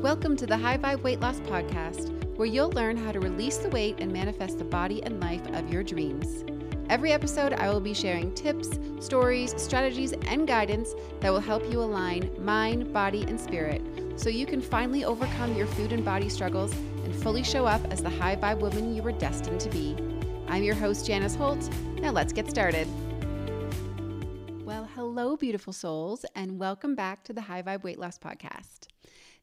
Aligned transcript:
Welcome 0.00 0.36
to 0.36 0.46
the 0.46 0.56
High 0.56 0.78
Vibe 0.78 1.02
Weight 1.02 1.18
Loss 1.18 1.40
Podcast, 1.40 2.12
where 2.36 2.46
you'll 2.46 2.70
learn 2.70 2.96
how 2.96 3.10
to 3.10 3.18
release 3.18 3.56
the 3.56 3.68
weight 3.70 3.96
and 3.98 4.12
manifest 4.12 4.58
the 4.58 4.64
body 4.64 5.02
and 5.02 5.18
life 5.18 5.44
of 5.48 5.72
your 5.72 5.82
dreams. 5.82 6.44
Every 6.88 7.10
episode, 7.10 7.52
I 7.54 7.68
will 7.68 7.80
be 7.80 7.94
sharing 7.94 8.32
tips, 8.32 8.78
stories, 9.00 9.60
strategies, 9.60 10.12
and 10.12 10.46
guidance 10.46 10.94
that 11.18 11.32
will 11.32 11.40
help 11.40 11.68
you 11.68 11.80
align 11.80 12.30
mind, 12.38 12.92
body, 12.92 13.24
and 13.24 13.40
spirit 13.40 13.82
so 14.14 14.28
you 14.28 14.46
can 14.46 14.60
finally 14.60 15.04
overcome 15.04 15.56
your 15.56 15.66
food 15.66 15.92
and 15.92 16.04
body 16.04 16.28
struggles 16.28 16.72
and 17.02 17.12
fully 17.12 17.42
show 17.42 17.66
up 17.66 17.84
as 17.90 18.00
the 18.00 18.08
high 18.08 18.36
vibe 18.36 18.60
woman 18.60 18.94
you 18.94 19.02
were 19.02 19.10
destined 19.10 19.60
to 19.62 19.68
be. 19.68 19.96
I'm 20.46 20.62
your 20.62 20.76
host, 20.76 21.06
Janice 21.06 21.34
Holt. 21.34 21.68
Now 21.96 22.12
let's 22.12 22.32
get 22.32 22.48
started. 22.48 22.86
Well, 24.64 24.88
hello, 24.94 25.36
beautiful 25.36 25.72
souls, 25.72 26.24
and 26.36 26.60
welcome 26.60 26.94
back 26.94 27.24
to 27.24 27.32
the 27.32 27.40
High 27.40 27.62
Vibe 27.62 27.82
Weight 27.82 27.98
Loss 27.98 28.20
Podcast. 28.20 28.86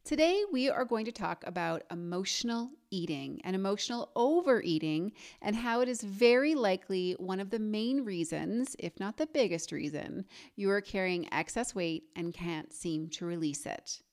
Today, 0.06 0.44
we 0.52 0.70
are 0.70 0.86
going 0.86 1.06
to 1.06 1.12
talk 1.12 1.44
about 1.48 1.82
emotional 1.90 2.70
eating 2.92 3.42
and 3.44 3.56
emotional 3.56 4.12
overeating, 4.16 5.14
and 5.42 5.56
how 5.56 5.82
it 5.82 5.90
is 5.90 6.04
very 6.04 6.54
likely 6.54 7.14
one 7.14 7.40
of 7.40 7.50
the 7.50 7.58
main 7.58 8.06
reasons, 8.06 8.76
if 8.78 9.00
not 9.00 9.18
the 9.18 9.26
biggest 9.26 9.72
reason, 9.72 10.26
you 10.56 10.70
are 10.70 10.80
carrying 10.80 11.28
excess 11.34 11.74
weight 11.74 12.04
and 12.16 12.36
can't 12.36 12.72
seem 12.72 13.10
to 13.10 13.26
release 13.26 13.66
it. 13.66 14.04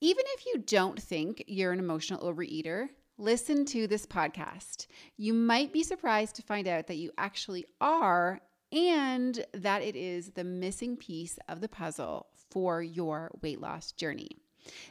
Even 0.00 0.22
if 0.28 0.46
you 0.46 0.58
don't 0.58 1.02
think 1.02 1.42
you're 1.48 1.72
an 1.72 1.80
emotional 1.80 2.20
overeater, 2.20 2.86
listen 3.18 3.64
to 3.64 3.88
this 3.88 4.06
podcast. 4.06 4.86
You 5.16 5.34
might 5.34 5.72
be 5.72 5.82
surprised 5.82 6.36
to 6.36 6.42
find 6.42 6.68
out 6.68 6.86
that 6.86 6.98
you 6.98 7.10
actually 7.18 7.64
are, 7.80 8.40
and 8.70 9.44
that 9.52 9.82
it 9.82 9.96
is 9.96 10.30
the 10.30 10.44
missing 10.44 10.96
piece 10.96 11.40
of 11.48 11.60
the 11.60 11.68
puzzle 11.68 12.28
for 12.52 12.80
your 12.80 13.32
weight 13.42 13.60
loss 13.60 13.90
journey. 13.90 14.41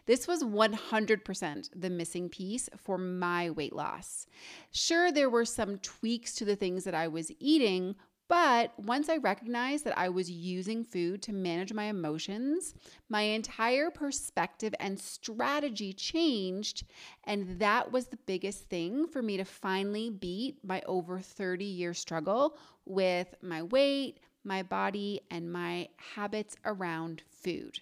This 0.06 0.28
was 0.28 0.44
100% 0.44 1.70
the 1.76 1.90
missing 1.90 2.30
piece 2.30 2.70
for 2.78 2.98
my 2.98 3.50
weight 3.50 3.74
loss. 3.74 4.26
Sure, 4.72 5.12
there 5.12 5.30
were 5.30 5.46
some 5.46 5.78
tweaks 5.80 6.34
to 6.36 6.46
the 6.46 6.56
things 6.56 6.84
that 6.84 6.96
I 6.96 7.08
was 7.08 7.32
eating, 7.40 7.96
but 8.32 8.72
once 8.80 9.10
I 9.10 9.18
recognized 9.18 9.84
that 9.84 9.98
I 9.98 10.08
was 10.08 10.32
using 10.32 10.86
food 10.86 11.22
to 11.24 11.34
manage 11.34 11.74
my 11.74 11.84
emotions, 11.86 12.74
my 13.10 13.24
entire 13.24 13.92
perspective 13.92 14.74
and 14.80 14.98
strategy 14.98 15.92
changed. 15.92 16.86
And 17.26 17.60
that 17.60 17.92
was 17.92 18.08
the 18.08 18.20
biggest 18.26 18.70
thing 18.70 19.06
for 19.06 19.22
me 19.22 19.36
to 19.36 19.44
finally 19.44 20.10
beat 20.10 20.64
my 20.64 20.82
over 20.86 21.20
30 21.20 21.66
year 21.66 21.94
struggle 21.94 22.58
with 22.86 23.36
my 23.42 23.64
weight, 23.64 24.22
my 24.46 24.64
body, 24.64 25.20
and 25.30 25.52
my 25.52 25.90
habits 25.98 26.56
around 26.64 27.24
food. 27.30 27.82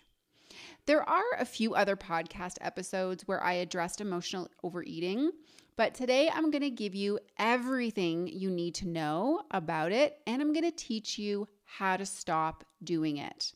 There 0.85 1.07
are 1.07 1.35
a 1.37 1.45
few 1.45 1.75
other 1.75 1.95
podcast 1.95 2.55
episodes 2.61 3.27
where 3.27 3.43
I 3.43 3.53
addressed 3.53 4.01
emotional 4.01 4.49
overeating, 4.63 5.31
but 5.75 5.93
today 5.93 6.29
I'm 6.33 6.51
going 6.51 6.63
to 6.63 6.69
give 6.69 6.95
you 6.95 7.19
everything 7.37 8.27
you 8.27 8.49
need 8.49 8.75
to 8.75 8.87
know 8.87 9.41
about 9.51 9.91
it 9.91 10.19
and 10.27 10.41
I'm 10.41 10.53
going 10.53 10.69
to 10.69 10.75
teach 10.75 11.17
you 11.17 11.47
how 11.63 11.97
to 11.97 12.05
stop 12.05 12.65
doing 12.83 13.17
it. 13.17 13.53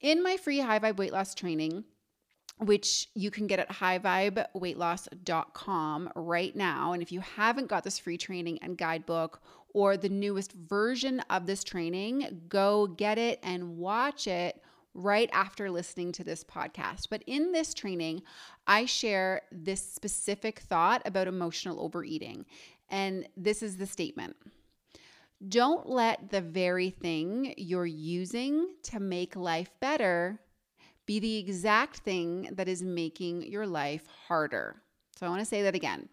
In 0.00 0.22
my 0.22 0.36
free 0.36 0.60
high 0.60 0.78
vibe 0.78 0.98
weight 0.98 1.12
loss 1.12 1.34
training, 1.34 1.84
which 2.58 3.08
you 3.14 3.30
can 3.30 3.46
get 3.46 3.58
at 3.58 3.68
highvibeweightloss.com 3.68 6.10
right 6.16 6.56
now. 6.56 6.92
And 6.92 7.02
if 7.02 7.12
you 7.12 7.20
haven't 7.20 7.68
got 7.68 7.84
this 7.84 7.98
free 7.98 8.16
training 8.16 8.58
and 8.62 8.78
guidebook 8.78 9.42
or 9.74 9.96
the 9.96 10.08
newest 10.08 10.52
version 10.52 11.20
of 11.28 11.46
this 11.46 11.64
training, 11.64 12.44
go 12.48 12.86
get 12.86 13.18
it 13.18 13.40
and 13.42 13.76
watch 13.76 14.26
it 14.26 14.62
right 14.96 15.28
after 15.32 15.70
listening 15.70 16.10
to 16.12 16.24
this 16.24 16.42
podcast. 16.42 17.08
But 17.10 17.22
in 17.26 17.52
this 17.52 17.74
training, 17.74 18.22
I 18.66 18.86
share 18.86 19.42
this 19.52 19.82
specific 19.82 20.60
thought 20.60 21.02
about 21.04 21.28
emotional 21.28 21.80
overeating. 21.80 22.46
And 22.88 23.28
this 23.36 23.62
is 23.62 23.76
the 23.76 23.86
statement 23.86 24.36
Don't 25.48 25.88
let 25.88 26.30
the 26.30 26.40
very 26.40 26.90
thing 26.90 27.54
you're 27.56 27.86
using 27.86 28.74
to 28.84 29.00
make 29.00 29.36
life 29.36 29.70
better 29.80 30.40
be 31.04 31.20
the 31.20 31.36
exact 31.36 31.98
thing 31.98 32.48
that 32.52 32.68
is 32.68 32.82
making 32.82 33.42
your 33.42 33.66
life 33.66 34.06
harder. 34.26 34.82
So 35.16 35.26
I 35.26 35.28
want 35.28 35.40
to 35.40 35.46
say 35.46 35.62
that 35.62 35.74
again. 35.74 36.08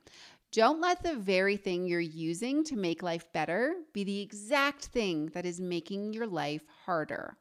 Don't 0.52 0.80
let 0.80 1.02
the 1.02 1.16
very 1.16 1.58
thing 1.58 1.88
you're 1.88 2.00
using 2.00 2.64
to 2.66 2.76
make 2.76 3.02
life 3.02 3.26
better 3.34 3.74
be 3.92 4.04
the 4.04 4.22
exact 4.22 4.86
thing 4.86 5.28
that 5.34 5.48
is 5.48 5.60
making 5.60 6.14
your 6.14 6.28
life 6.28 6.62
harder. 6.86 7.38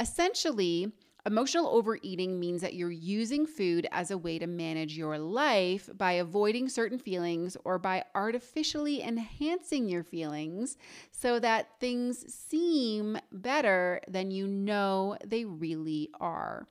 Essentially, 0.00 0.90
emotional 1.26 1.68
overeating 1.68 2.40
means 2.40 2.62
that 2.62 2.72
you're 2.72 2.90
using 2.90 3.44
food 3.44 3.86
as 3.92 4.10
a 4.10 4.16
way 4.16 4.38
to 4.38 4.46
manage 4.46 4.96
your 4.96 5.18
life 5.18 5.90
by 5.94 6.12
avoiding 6.12 6.70
certain 6.70 6.98
feelings 6.98 7.54
or 7.64 7.78
by 7.78 8.02
artificially 8.14 9.02
enhancing 9.02 9.90
your 9.90 10.02
feelings 10.02 10.78
so 11.12 11.38
that 11.38 11.78
things 11.80 12.32
seem 12.32 13.18
better 13.30 14.00
than 14.08 14.30
you 14.30 14.46
know 14.46 15.18
they 15.26 15.44
really 15.44 16.08
are. 16.18 16.66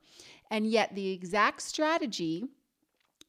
And 0.49 0.65
yet, 0.65 0.95
the 0.95 1.11
exact 1.11 1.61
strategy 1.61 2.45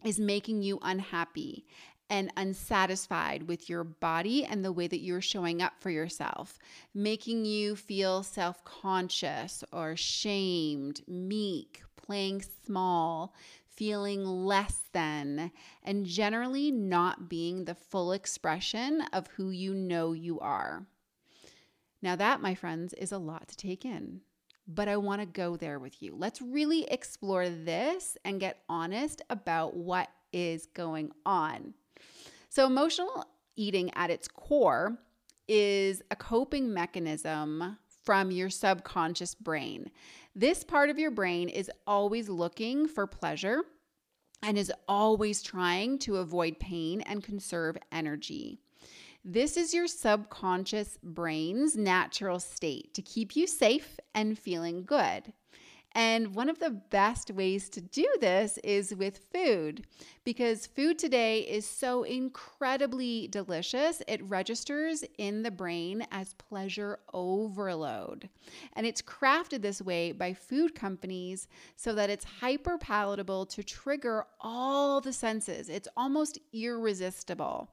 is 0.03 0.19
making 0.19 0.62
you 0.62 0.78
unhappy 0.81 1.67
and 2.10 2.32
unsatisfied 2.37 3.44
with 3.44 3.71
your 3.71 3.84
body 3.84 4.44
and 4.44 4.65
the 4.65 4.72
way 4.72 4.88
that 4.88 5.00
you're 5.00 5.22
showing 5.22 5.62
up 5.62 5.75
for 5.81 5.91
yourself, 5.91 6.59
making 6.93 7.44
you 7.44 7.76
feel 7.76 8.22
self 8.22 8.62
conscious 8.65 9.65
or 9.72 9.97
shamed, 9.97 11.03
meek, 11.06 11.82
playing 11.97 12.43
small, 12.66 13.32
feeling 13.69 14.25
less 14.25 14.82
than, 14.93 15.53
and 15.84 16.04
generally 16.04 16.70
not 16.70 17.28
being 17.28 17.65
the 17.65 17.75
full 17.75 18.12
expression 18.12 19.03
of 19.12 19.28
who 19.28 19.50
you 19.50 19.72
know 19.72 20.12
you 20.12 20.41
are. 20.41 20.84
Now, 22.03 22.16
that, 22.16 22.41
my 22.43 22.54
friends, 22.54 22.93
is 22.94 23.12
a 23.12 23.19
lot 23.19 23.49
to 23.49 23.56
take 23.56 23.84
in 23.84 24.22
but 24.72 24.87
I 24.87 24.97
want 24.99 25.20
to 25.20 25.26
go 25.26 25.56
there 25.56 25.81
with 25.81 26.00
you. 26.00 26.15
Let's 26.16 26.41
really 26.41 26.84
explore 26.84 27.49
this 27.49 28.16
and 28.25 28.38
get 28.38 28.62
honest 28.69 29.20
about 29.28 29.76
what 29.76 30.09
is 30.32 30.66
going 30.66 31.10
on. 31.26 31.75
So, 32.50 32.66
emotional 32.66 33.25
eating 33.55 33.93
at 33.94 34.11
its 34.11 34.27
core 34.27 34.99
is 35.47 36.03
a 36.11 36.16
coping 36.16 36.75
mechanism 36.75 37.78
from 38.03 38.33
your 38.33 38.50
subconscious 38.50 39.37
brain. 39.37 39.88
This 40.34 40.65
part 40.65 40.91
of 40.91 40.99
your 40.99 41.12
brain 41.12 41.49
is 41.49 41.71
always 41.87 42.28
looking 42.28 42.88
for 42.88 43.06
pleasure 43.06 43.62
and 44.43 44.59
is 44.59 44.72
always 44.88 45.43
trying 45.43 46.00
to 46.00 46.16
avoid 46.16 46.59
pain 46.59 47.03
and 47.03 47.22
conserve 47.22 47.77
energy. 47.93 48.59
This 49.25 49.56
is 49.56 49.72
your 49.72 49.87
subconscious 49.87 50.99
brain's 51.05 51.77
natural 51.77 52.41
state 52.41 52.94
to 52.94 53.03
keep 53.03 53.37
you 53.37 53.47
safe 53.47 54.00
and 54.12 54.37
feeling 54.37 54.84
good. 54.84 55.32
And 55.93 56.37
one 56.37 56.49
of 56.49 56.61
the 56.61 56.71
best 56.71 57.33
ways 57.33 57.69
to 57.71 57.81
do 57.81 58.06
this 58.21 58.59
is 58.59 58.95
with 58.95 59.21
food 59.33 59.84
because 60.25 60.67
food 60.67 60.99
today 60.99 61.41
is 61.41 61.67
so 61.67 62.05
incredibly 62.05 63.27
delicious. 63.27 64.00
It 64.06 64.23
registers 64.23 65.03
in 65.19 65.43
the 65.43 65.50
brain 65.50 66.06
as 66.12 66.34
pleasure 66.34 67.00
overload. 67.12 68.29
And 68.75 68.87
it's 68.87 69.03
crafted 69.03 69.62
this 69.62 69.83
way 69.83 70.12
by 70.12 70.33
food 70.33 70.77
companies 70.77 71.49
so 71.75 71.93
that 71.95 72.11
it's 72.11 72.25
hyper 72.25 72.79
palatable 72.79 73.47
to 73.47 73.65
trigger 73.65 74.27
all 74.41 75.00
the 75.00 75.12
senses. 75.12 75.69
It's 75.69 75.89
almost 75.97 76.39
irresistible. 76.53 77.69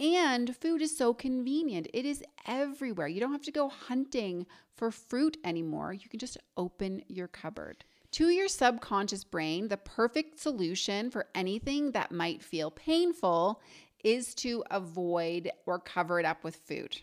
And 0.00 0.56
food 0.56 0.80
is 0.80 0.96
so 0.96 1.12
convenient. 1.12 1.86
It 1.92 2.06
is 2.06 2.24
everywhere. 2.46 3.06
You 3.06 3.20
don't 3.20 3.32
have 3.32 3.42
to 3.42 3.52
go 3.52 3.68
hunting 3.68 4.46
for 4.74 4.90
fruit 4.90 5.36
anymore. 5.44 5.92
You 5.92 6.08
can 6.08 6.18
just 6.18 6.38
open 6.56 7.02
your 7.06 7.28
cupboard. 7.28 7.84
To 8.12 8.30
your 8.30 8.48
subconscious 8.48 9.24
brain, 9.24 9.68
the 9.68 9.76
perfect 9.76 10.40
solution 10.40 11.10
for 11.10 11.26
anything 11.34 11.92
that 11.92 12.12
might 12.12 12.42
feel 12.42 12.70
painful 12.70 13.60
is 14.02 14.34
to 14.36 14.64
avoid 14.70 15.50
or 15.66 15.78
cover 15.78 16.18
it 16.18 16.24
up 16.24 16.44
with 16.44 16.56
food, 16.56 16.98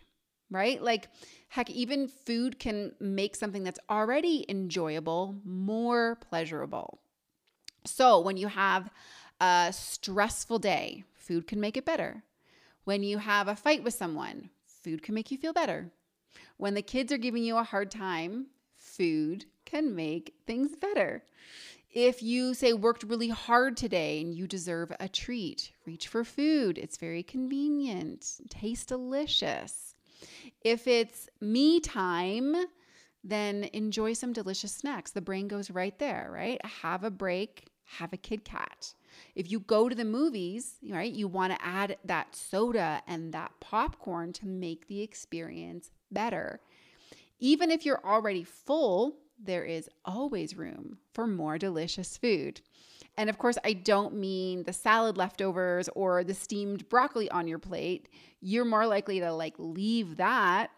right? 0.50 0.82
Like, 0.82 1.10
heck, 1.50 1.70
even 1.70 2.08
food 2.08 2.58
can 2.58 2.94
make 3.00 3.36
something 3.36 3.64
that's 3.64 3.80
already 3.92 4.44
enjoyable 4.50 5.36
more 5.46 6.18
pleasurable. 6.30 7.00
So, 7.86 8.20
when 8.20 8.38
you 8.38 8.48
have 8.48 8.90
a 9.40 9.70
stressful 9.72 10.58
day, 10.58 11.04
food 11.14 11.46
can 11.46 11.62
make 11.62 11.78
it 11.78 11.86
better. 11.86 12.24
When 12.88 13.04
you 13.04 13.18
have 13.18 13.50
a 13.50 13.56
fight 13.57 13.84
with 13.84 13.95
someone, 13.95 14.50
food 14.66 15.04
can 15.04 15.13
make 15.13 15.30
you 15.30 15.38
feel 15.38 15.51
better. 15.51 15.92
When 16.56 16.74
the 16.74 16.81
kids 16.81 17.12
are 17.12 17.18
giving 17.18 17.44
you 17.44 17.57
a 17.57 17.63
hard 17.63 17.92
time, 17.92 18.45
food 18.78 19.44
can 19.66 19.94
make 19.94 20.36
things 20.45 20.74
better. 20.78 21.25
If 21.92 22.24
you 22.24 22.54
say 22.54 22.72
worked 22.72 23.04
really 23.04 23.28
hard 23.28 23.75
today 23.75 24.22
and 24.22 24.34
you 24.34 24.48
deserve 24.48 24.94
a 25.01 25.10
treat, 25.10 25.74
reach 25.86 26.07
for 26.07 26.24
food. 26.24 26.78
It's 26.78 26.95
very 26.95 27.24
convenient, 27.24 28.39
tastes 28.48 28.86
delicious. 28.86 29.94
If 30.62 30.88
it's 30.88 31.28
me 31.42 31.81
time, 31.81 32.56
then 33.22 33.66
enjoy 33.74 34.13
some 34.13 34.31
delicious 34.31 34.72
snacks. 34.72 35.12
The 35.12 35.19
brain 35.19 35.50
goes 35.50 35.69
right 35.69 36.00
there, 36.00 36.30
right? 36.31 36.66
Have 36.66 37.04
a 37.04 37.12
break, 37.12 37.68
have 37.98 38.13
a 38.13 38.18
Kit 38.18 38.44
Kat. 38.44 38.94
If 39.36 39.50
you 39.50 39.60
go 39.60 39.89
to 39.89 39.95
the 39.95 40.06
movies, 40.06 40.75
right, 40.89 41.12
you 41.12 41.28
want 41.28 41.54
to 41.54 41.66
add 41.66 41.98
that 42.06 42.36
soda 42.36 43.01
and 43.07 43.34
that 43.34 43.51
popcorn 43.60 44.34
to 44.34 44.45
make 44.45 44.88
the 44.88 45.01
experience 45.01 45.92
better. 46.12 46.60
Even 47.39 47.72
if 47.72 47.86
you're 47.86 48.06
already 48.06 48.44
full, 48.44 49.18
there 49.42 49.63
is 49.63 49.89
always 50.06 50.57
room 50.57 50.98
for 51.13 51.28
more 51.28 51.57
delicious 51.57 52.18
food. 52.18 52.62
And 53.18 53.30
of 53.30 53.38
course, 53.38 53.57
I 53.63 53.74
don't 53.74 54.16
mean 54.16 54.63
the 54.63 54.74
salad 54.74 55.18
leftovers 55.18 55.90
or 55.95 56.24
the 56.24 56.33
steamed 56.33 56.88
broccoli 56.90 57.30
on 57.31 57.48
your 57.48 57.60
plate. 57.60 58.10
You're 58.42 58.66
more 58.66 58.86
likely 58.86 59.19
to 59.19 59.31
like 59.31 59.56
leave 59.57 60.18
that. 60.18 60.69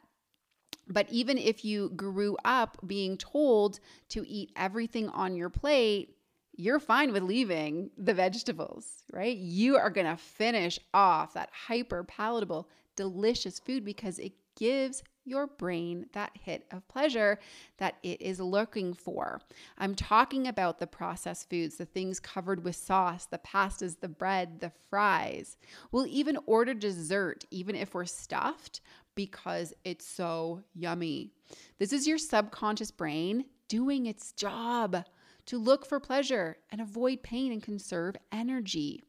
But 0.87 1.07
even 1.11 1.37
if 1.37 1.63
you 1.63 1.89
grew 1.89 2.37
up 2.43 2.77
being 2.85 3.17
told 3.17 3.79
to 4.09 4.27
eat 4.27 4.51
everything 4.55 5.09
on 5.09 5.35
your 5.35 5.49
plate, 5.49 6.15
you're 6.59 6.79
fine 6.81 7.13
with 7.13 7.23
leaving 7.23 7.89
the 7.97 8.13
vegetables, 8.13 8.85
right? 9.13 9.37
You 9.37 9.77
are 9.77 9.89
going 9.89 10.07
to 10.07 10.17
finish 10.17 10.77
off 10.93 11.33
that 11.33 11.49
hyper 11.53 12.03
palatable, 12.03 12.67
delicious 12.97 13.59
food 13.59 13.85
because 13.85 14.19
it 14.19 14.33
gives 14.57 15.01
your 15.23 15.47
brain 15.47 16.07
that 16.11 16.31
hit 16.33 16.65
of 16.71 16.85
pleasure 16.89 17.39
that 17.77 17.95
it 18.03 18.21
is 18.21 18.41
looking 18.41 18.93
for. 18.93 19.39
I'm 19.77 19.95
talking 19.95 20.47
about 20.49 20.79
the 20.79 20.87
processed 20.87 21.49
foods, 21.49 21.77
the 21.77 21.85
things 21.85 22.19
covered 22.19 22.65
with 22.65 22.75
sauce, 22.75 23.25
the 23.25 23.37
pastas, 23.37 24.01
the 24.01 24.09
bread, 24.09 24.59
the 24.59 24.73
fries. 24.89 25.55
We'll 25.93 26.07
even 26.07 26.37
order 26.45 26.73
dessert, 26.73 27.45
even 27.51 27.73
if 27.73 27.93
we're 27.93 28.03
stuffed, 28.03 28.81
because 29.15 29.73
it's 29.85 30.05
so 30.05 30.61
yummy. 30.75 31.31
This 31.77 31.93
is 31.93 32.05
your 32.05 32.17
subconscious 32.17 32.91
brain 32.91 33.45
doing 33.69 34.07
its 34.07 34.33
job 34.33 35.05
to 35.49 35.57
look 35.57 35.83
for 35.83 35.99
pleasure 35.99 36.57
and 36.71 36.79
avoid 36.79 37.23
pain 37.23 37.51
and 37.51 37.63
conserve 37.63 38.15
energy. 38.31 39.03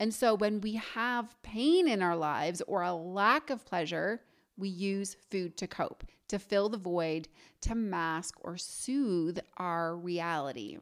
And 0.00 0.12
so 0.12 0.34
when 0.34 0.62
we 0.62 0.76
have 0.76 1.36
pain 1.42 1.86
in 1.86 2.00
our 2.00 2.16
lives 2.16 2.62
or 2.66 2.80
a 2.80 2.94
lack 2.94 3.50
of 3.50 3.66
pleasure, 3.66 4.22
we 4.56 4.70
use 4.70 5.18
food 5.30 5.58
to 5.58 5.66
cope, 5.66 6.04
to 6.28 6.38
fill 6.38 6.70
the 6.70 6.78
void, 6.78 7.28
to 7.60 7.74
mask 7.74 8.36
or 8.40 8.56
soothe 8.56 9.38
our 9.58 9.94
reality. 9.94 10.78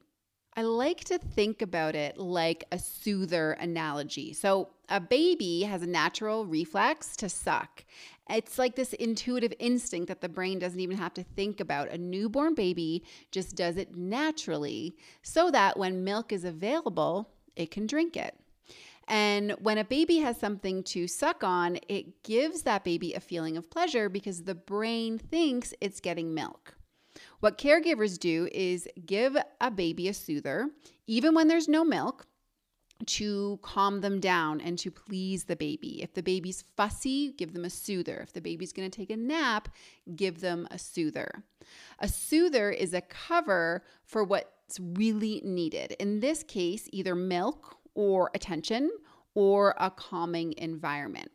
I 0.56 0.62
like 0.62 1.04
to 1.04 1.18
think 1.18 1.62
about 1.62 1.94
it 1.94 2.18
like 2.18 2.64
a 2.72 2.78
soother 2.78 3.52
analogy. 3.52 4.32
So, 4.32 4.70
a 4.88 5.00
baby 5.00 5.62
has 5.62 5.82
a 5.82 5.86
natural 5.86 6.44
reflex 6.44 7.14
to 7.18 7.28
suck. 7.28 7.84
It's 8.28 8.58
like 8.58 8.74
this 8.74 8.92
intuitive 8.94 9.54
instinct 9.60 10.08
that 10.08 10.20
the 10.20 10.28
brain 10.28 10.58
doesn't 10.58 10.80
even 10.80 10.96
have 10.96 11.14
to 11.14 11.22
think 11.22 11.60
about. 11.60 11.90
A 11.90 11.98
newborn 11.98 12.54
baby 12.54 13.04
just 13.30 13.54
does 13.54 13.76
it 13.76 13.96
naturally 13.96 14.96
so 15.22 15.50
that 15.52 15.78
when 15.78 16.02
milk 16.02 16.32
is 16.32 16.44
available, 16.44 17.30
it 17.54 17.70
can 17.70 17.86
drink 17.86 18.16
it. 18.16 18.34
And 19.06 19.52
when 19.60 19.78
a 19.78 19.84
baby 19.84 20.18
has 20.18 20.38
something 20.38 20.82
to 20.84 21.08
suck 21.08 21.42
on, 21.42 21.78
it 21.88 22.22
gives 22.22 22.62
that 22.62 22.84
baby 22.84 23.14
a 23.14 23.20
feeling 23.20 23.56
of 23.56 23.70
pleasure 23.70 24.08
because 24.08 24.42
the 24.42 24.54
brain 24.54 25.18
thinks 25.18 25.74
it's 25.80 26.00
getting 26.00 26.34
milk. 26.34 26.74
What 27.40 27.56
caregivers 27.56 28.18
do 28.18 28.48
is 28.52 28.86
give 29.06 29.36
a 29.60 29.70
baby 29.70 30.08
a 30.08 30.14
soother, 30.14 30.70
even 31.06 31.34
when 31.34 31.48
there's 31.48 31.68
no 31.68 31.84
milk, 31.84 32.26
to 33.06 33.58
calm 33.62 34.02
them 34.02 34.20
down 34.20 34.60
and 34.60 34.78
to 34.78 34.90
please 34.90 35.44
the 35.44 35.56
baby. 35.56 36.02
If 36.02 36.12
the 36.12 36.22
baby's 36.22 36.64
fussy, 36.76 37.32
give 37.32 37.54
them 37.54 37.64
a 37.64 37.70
soother. 37.70 38.20
If 38.20 38.34
the 38.34 38.42
baby's 38.42 38.74
going 38.74 38.90
to 38.90 38.94
take 38.94 39.10
a 39.10 39.16
nap, 39.16 39.70
give 40.16 40.40
them 40.40 40.68
a 40.70 40.78
soother. 40.78 41.42
A 41.98 42.08
soother 42.08 42.70
is 42.70 42.92
a 42.92 43.00
cover 43.00 43.84
for 44.04 44.22
what's 44.22 44.78
really 44.78 45.40
needed. 45.42 45.92
In 45.92 46.20
this 46.20 46.42
case, 46.42 46.88
either 46.92 47.14
milk 47.14 47.78
or 47.94 48.30
attention 48.34 48.90
or 49.34 49.74
a 49.78 49.90
calming 49.90 50.52
environment. 50.58 51.30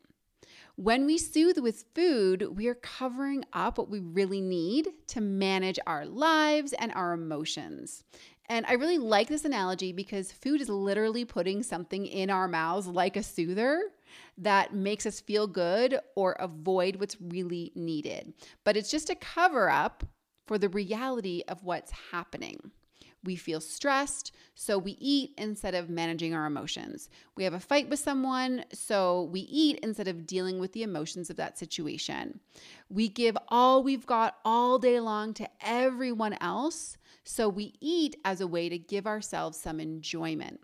When 0.78 1.06
we 1.06 1.18
soothe 1.18 1.58
with 1.58 1.86
food, 1.96 2.58
we 2.58 2.68
are 2.68 2.76
covering 2.76 3.46
up 3.54 3.78
what 3.78 3.90
we 3.90 4.00
really 4.00 4.42
need 4.42 4.90
to 5.08 5.22
manage 5.22 5.80
our 5.88 6.06
lives 6.06 6.74
and 6.74 6.92
our 6.92 7.14
emotions. 7.14 8.04
And 8.50 8.66
I 8.66 8.74
really 8.74 8.98
like 8.98 9.30
this 9.30 9.46
analogy 9.46 9.94
because 9.94 10.34
food 10.34 10.60
is 10.60 10.68
literally 10.68 11.24
putting 11.24 11.64
something 11.64 12.06
in 12.06 12.30
our 12.30 12.50
mouths 12.50 12.88
like 12.88 13.16
a 13.16 13.24
soother 13.24 13.84
that 14.38 14.76
makes 14.76 15.06
us 15.06 15.22
feel 15.22 15.48
good 15.48 15.98
or 16.14 16.34
avoid 16.34 16.98
what's 16.98 17.22
really 17.22 17.72
needed. 17.74 18.34
But 18.66 18.76
it's 18.76 18.92
just 18.92 19.10
a 19.10 19.16
cover 19.16 19.70
up 19.70 20.04
for 20.46 20.58
the 20.58 20.70
reality 20.70 21.42
of 21.48 21.64
what's 21.64 21.92
happening. 22.12 22.72
We 23.26 23.36
feel 23.36 23.60
stressed, 23.60 24.32
so 24.54 24.78
we 24.78 24.98
eat 25.00 25.34
instead 25.38 25.76
of 25.76 25.90
managing 25.90 26.34
our 26.34 26.46
emotions. 26.46 27.10
We 27.36 27.44
have 27.44 27.54
a 27.54 27.60
fight 27.60 27.90
with 27.90 28.00
someone, 28.00 28.64
so 28.72 29.24
we 29.24 29.42
eat 29.42 29.80
instead 29.84 30.08
of 30.08 30.26
dealing 30.26 30.60
with 30.60 30.72
the 30.72 30.84
emotions 30.84 31.30
of 31.30 31.36
that 31.38 31.58
situation. 31.58 32.40
We 32.90 33.10
give 33.10 33.38
all 33.50 33.84
we've 33.84 34.06
got 34.06 34.38
all 34.46 34.80
day 34.80 35.00
long 35.00 35.34
to 35.36 35.50
everyone 35.62 36.38
else, 36.40 36.98
so 37.24 37.50
we 37.50 37.74
eat 37.82 38.16
as 38.24 38.40
a 38.40 38.48
way 38.48 38.70
to 38.70 38.78
give 38.78 39.08
ourselves 39.08 39.60
some 39.60 39.80
enjoyment. 39.80 40.62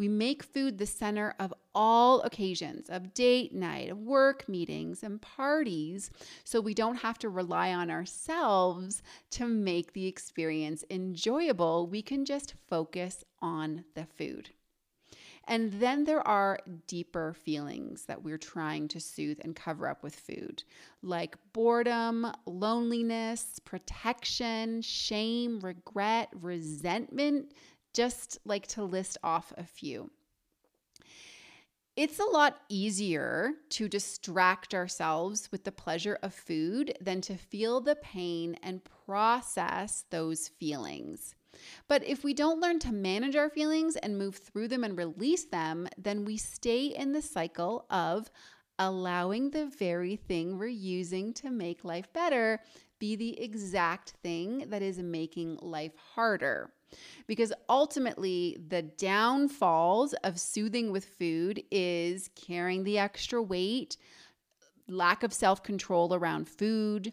We 0.00 0.08
make 0.08 0.42
food 0.42 0.78
the 0.78 0.86
center 0.86 1.34
of 1.38 1.52
all 1.74 2.22
occasions 2.22 2.88
of 2.88 3.12
date 3.12 3.54
night, 3.54 3.90
of 3.90 3.98
work 3.98 4.48
meetings, 4.48 5.02
and 5.02 5.20
parties, 5.20 6.10
so 6.42 6.58
we 6.58 6.72
don't 6.72 6.96
have 6.96 7.18
to 7.18 7.28
rely 7.28 7.74
on 7.74 7.90
ourselves 7.90 9.02
to 9.32 9.46
make 9.46 9.92
the 9.92 10.06
experience 10.06 10.86
enjoyable. 10.88 11.86
We 11.86 12.00
can 12.00 12.24
just 12.24 12.54
focus 12.66 13.24
on 13.42 13.84
the 13.94 14.06
food. 14.06 14.48
And 15.46 15.70
then 15.74 16.04
there 16.04 16.26
are 16.26 16.60
deeper 16.86 17.34
feelings 17.34 18.06
that 18.06 18.22
we're 18.22 18.38
trying 18.38 18.88
to 18.88 19.00
soothe 19.00 19.40
and 19.42 19.54
cover 19.54 19.86
up 19.86 20.02
with 20.02 20.14
food, 20.14 20.64
like 21.02 21.36
boredom, 21.52 22.26
loneliness, 22.46 23.60
protection, 23.66 24.80
shame, 24.80 25.60
regret, 25.60 26.30
resentment, 26.32 27.52
just 27.92 28.38
like 28.44 28.66
to 28.68 28.84
list 28.84 29.18
off 29.22 29.52
a 29.56 29.64
few. 29.64 30.10
It's 31.96 32.20
a 32.20 32.24
lot 32.24 32.60
easier 32.68 33.52
to 33.70 33.88
distract 33.88 34.74
ourselves 34.74 35.50
with 35.52 35.64
the 35.64 35.72
pleasure 35.72 36.18
of 36.22 36.32
food 36.32 36.96
than 37.00 37.20
to 37.22 37.36
feel 37.36 37.80
the 37.80 37.96
pain 37.96 38.56
and 38.62 38.80
process 39.04 40.04
those 40.10 40.48
feelings. 40.48 41.34
But 41.88 42.04
if 42.06 42.24
we 42.24 42.32
don't 42.32 42.60
learn 42.60 42.78
to 42.80 42.92
manage 42.92 43.36
our 43.36 43.50
feelings 43.50 43.96
and 43.96 44.16
move 44.16 44.36
through 44.36 44.68
them 44.68 44.84
and 44.84 44.96
release 44.96 45.44
them, 45.44 45.88
then 45.98 46.24
we 46.24 46.36
stay 46.36 46.86
in 46.86 47.12
the 47.12 47.22
cycle 47.22 47.86
of 47.90 48.30
allowing 48.78 49.50
the 49.50 49.66
very 49.66 50.16
thing 50.16 50.56
we're 50.56 50.68
using 50.68 51.34
to 51.34 51.50
make 51.50 51.84
life 51.84 52.10
better 52.12 52.60
be 52.98 53.16
the 53.16 53.38
exact 53.42 54.14
thing 54.22 54.64
that 54.68 54.80
is 54.80 54.98
making 54.98 55.58
life 55.60 55.92
harder. 56.14 56.70
Because 57.26 57.52
ultimately, 57.68 58.58
the 58.68 58.82
downfalls 58.82 60.14
of 60.24 60.40
soothing 60.40 60.90
with 60.90 61.04
food 61.04 61.62
is 61.70 62.28
carrying 62.34 62.84
the 62.84 62.98
extra 62.98 63.42
weight, 63.42 63.96
lack 64.88 65.22
of 65.22 65.32
self 65.32 65.62
control 65.62 66.14
around 66.14 66.48
food, 66.48 67.12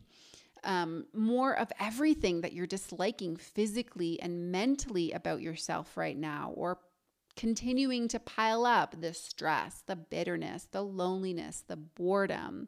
um, 0.63 1.05
more 1.13 1.57
of 1.57 1.71
everything 1.79 2.41
that 2.41 2.53
you're 2.53 2.67
disliking 2.67 3.37
physically 3.37 4.19
and 4.21 4.51
mentally 4.51 5.11
about 5.11 5.41
yourself 5.41 5.95
right 5.95 6.17
now, 6.17 6.51
or 6.55 6.79
continuing 7.35 8.07
to 8.07 8.19
pile 8.19 8.65
up 8.65 8.99
the 8.99 9.13
stress, 9.13 9.83
the 9.85 9.95
bitterness, 9.95 10.67
the 10.71 10.81
loneliness, 10.81 11.63
the 11.67 11.77
boredom 11.77 12.67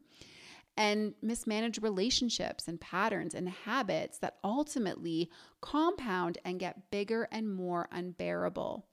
and 0.79 1.13
mismanage 1.21 1.81
relationships 1.81 2.69
and 2.69 2.79
patterns 2.79 3.35
and 3.35 3.49
habits 3.49 4.17
that 4.19 4.37
ultimately 4.45 5.29
compound 5.59 6.37
and 6.45 6.57
get 6.57 6.89
bigger 6.89 7.27
and 7.33 7.53
more 7.53 7.89
unbearable. 7.91 8.85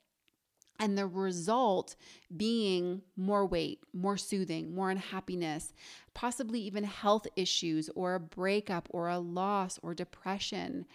And 0.81 0.99
the 0.99 1.07
result 1.07 1.95
being 2.37 3.03
more 3.17 3.47
weight, 3.47 3.79
more 3.95 4.17
soothing, 4.17 4.75
more 4.75 4.91
unhappiness, 4.91 5.73
possibly 6.13 6.59
even 6.61 6.83
health 6.83 7.29
issues 7.37 7.89
or 7.95 8.17
a 8.17 8.21
breakup 8.21 8.89
or 8.91 9.09
a 9.09 9.21
loss 9.21 9.79
or 9.81 9.95
depression 9.95 10.87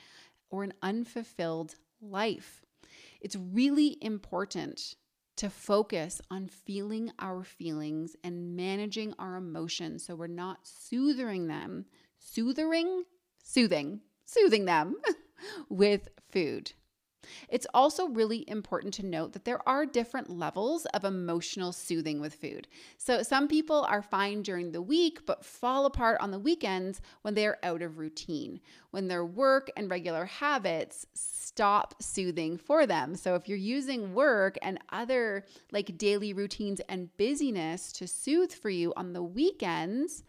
or 0.50 0.65
an 0.65 0.74
unfulfilled 0.83 1.75
life. 2.01 2.63
It's 3.21 3.38
really 3.38 3.98
important 4.01 4.95
to 5.41 5.50
focus 5.50 6.21
on 6.29 6.48
feeling 6.48 7.12
our 7.17 7.43
feelings 7.43 8.15
and 8.24 8.55
managing 8.55 9.12
our 9.17 9.38
emotions 9.38 10.05
so 10.05 10.13
we're 10.13 10.27
not 10.27 10.60
soothing 10.62 11.48
them, 11.48 11.83
soothing, 12.19 13.05
soothing, 13.43 14.01
soothing 14.24 14.65
them 14.65 14.95
with 15.69 16.10
food. 16.31 16.74
It's 17.49 17.67
also 17.73 18.07
really 18.07 18.43
important 18.49 18.93
to 18.95 19.05
note 19.05 19.33
that 19.33 19.45
there 19.45 19.67
are 19.67 19.85
different 19.85 20.29
levels 20.29 20.85
of 20.87 21.05
emotional 21.05 21.71
soothing 21.71 22.19
with 22.19 22.33
food. 22.33 22.67
So, 22.97 23.23
some 23.23 23.47
people 23.47 23.85
are 23.89 24.01
fine 24.01 24.41
during 24.41 24.71
the 24.71 24.81
week, 24.81 25.25
but 25.25 25.45
fall 25.45 25.85
apart 25.85 26.19
on 26.21 26.31
the 26.31 26.39
weekends 26.39 27.01
when 27.21 27.33
they 27.33 27.45
are 27.45 27.59
out 27.63 27.81
of 27.81 27.97
routine, 27.97 28.59
when 28.91 29.07
their 29.07 29.25
work 29.25 29.69
and 29.77 29.89
regular 29.89 30.25
habits 30.25 31.05
stop 31.13 32.01
soothing 32.01 32.57
for 32.57 32.85
them. 32.85 33.15
So, 33.15 33.35
if 33.35 33.47
you're 33.47 33.57
using 33.57 34.13
work 34.13 34.57
and 34.61 34.79
other 34.89 35.45
like 35.71 35.97
daily 35.97 36.33
routines 36.33 36.81
and 36.89 37.15
busyness 37.17 37.91
to 37.93 38.07
soothe 38.07 38.51
for 38.51 38.69
you 38.69 38.93
on 38.95 39.13
the 39.13 39.23
weekends, 39.23 40.23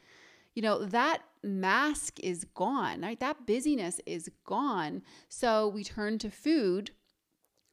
you 0.54 0.62
know, 0.62 0.84
that 0.84 1.22
mask 1.42 2.20
is 2.20 2.44
gone, 2.54 3.00
right? 3.00 3.18
That 3.20 3.46
busyness 3.46 4.00
is 4.06 4.30
gone. 4.44 5.02
So 5.28 5.68
we 5.68 5.84
turn 5.84 6.18
to 6.18 6.30
food 6.30 6.90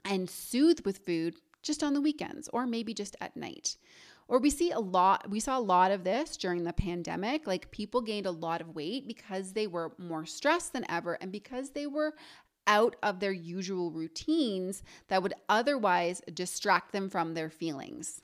and 0.05 0.29
soothe 0.29 0.81
with 0.86 1.00
food 1.00 1.36
just 1.62 1.83
on 1.83 1.93
the 1.93 2.01
weekends 2.01 2.48
or 2.53 2.65
maybe 2.65 2.93
just 2.93 3.15
at 3.21 3.36
night. 3.36 3.77
Or 4.27 4.39
we 4.39 4.50
see 4.50 4.71
a 4.71 4.79
lot, 4.79 5.29
we 5.29 5.39
saw 5.39 5.57
a 5.57 5.59
lot 5.59 5.91
of 5.91 6.03
this 6.03 6.38
during 6.38 6.63
the 6.63 6.74
pandemic. 6.74 7.48
Like 7.48 7.71
people 7.71 8.01
gained 8.01 8.27
a 8.27 8.31
lot 8.31 8.62
of 8.62 8.75
weight 8.75 9.07
because 9.07 9.53
they 9.53 9.67
were 9.67 9.93
more 9.98 10.25
stressed 10.25 10.74
than 10.74 10.86
ever 10.89 11.15
and 11.15 11.31
because 11.31 11.71
they 11.71 11.88
were 11.88 12.13
out 12.67 12.95
of 13.01 13.19
their 13.19 13.31
usual 13.31 13.91
routines 13.91 14.83
that 15.07 15.24
would 15.24 15.33
otherwise 15.50 16.21
distract 16.33 16.91
them 16.91 17.09
from 17.09 17.33
their 17.33 17.50
feelings. 17.50 18.21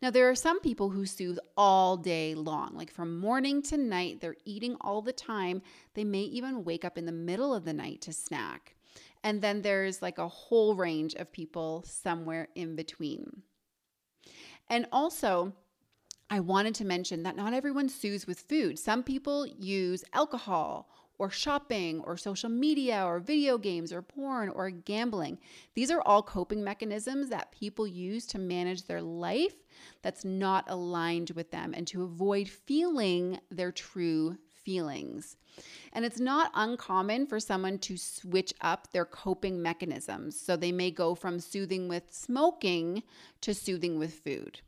Now, 0.00 0.10
there 0.10 0.28
are 0.28 0.34
some 0.34 0.60
people 0.60 0.90
who 0.90 1.06
soothe 1.06 1.38
all 1.56 1.96
day 1.96 2.34
long, 2.34 2.74
like 2.74 2.90
from 2.90 3.18
morning 3.18 3.62
to 3.62 3.76
night, 3.76 4.20
they're 4.20 4.36
eating 4.44 4.76
all 4.80 5.02
the 5.02 5.12
time. 5.12 5.62
They 5.94 6.04
may 6.04 6.22
even 6.22 6.64
wake 6.64 6.84
up 6.84 6.98
in 6.98 7.06
the 7.06 7.12
middle 7.12 7.54
of 7.54 7.64
the 7.64 7.72
night 7.72 8.00
to 8.02 8.12
snack. 8.12 8.76
And 9.24 9.40
then 9.40 9.62
there's 9.62 10.02
like 10.02 10.18
a 10.18 10.28
whole 10.28 10.74
range 10.74 11.14
of 11.14 11.32
people 11.32 11.84
somewhere 11.86 12.48
in 12.54 12.76
between. 12.76 13.42
And 14.68 14.86
also, 14.90 15.52
I 16.30 16.40
wanted 16.40 16.74
to 16.76 16.84
mention 16.84 17.22
that 17.24 17.36
not 17.36 17.52
everyone 17.52 17.88
soothes 17.88 18.26
with 18.26 18.40
food. 18.40 18.78
Some 18.78 19.02
people 19.02 19.46
use 19.46 20.04
alcohol 20.12 20.88
or 21.22 21.30
shopping 21.30 22.00
or 22.00 22.16
social 22.16 22.50
media 22.50 23.04
or 23.06 23.20
video 23.20 23.56
games 23.56 23.92
or 23.92 24.02
porn 24.02 24.48
or 24.48 24.68
gambling. 24.70 25.38
These 25.76 25.92
are 25.92 26.02
all 26.04 26.20
coping 26.20 26.64
mechanisms 26.64 27.28
that 27.28 27.52
people 27.52 27.86
use 27.86 28.26
to 28.26 28.40
manage 28.40 28.82
their 28.88 29.00
life 29.00 29.54
that's 30.02 30.24
not 30.24 30.64
aligned 30.66 31.30
with 31.30 31.52
them 31.52 31.74
and 31.76 31.86
to 31.86 32.02
avoid 32.02 32.48
feeling 32.48 33.38
their 33.52 33.70
true 33.70 34.36
feelings. 34.64 35.36
And 35.92 36.04
it's 36.04 36.18
not 36.18 36.50
uncommon 36.54 37.28
for 37.28 37.38
someone 37.38 37.78
to 37.78 37.96
switch 37.96 38.52
up 38.60 38.90
their 38.90 39.04
coping 39.04 39.62
mechanisms. 39.62 40.40
So 40.40 40.56
they 40.56 40.72
may 40.72 40.90
go 40.90 41.14
from 41.14 41.38
soothing 41.38 41.86
with 41.86 42.12
smoking 42.12 43.04
to 43.42 43.54
soothing 43.54 43.96
with 43.96 44.14
food. 44.14 44.60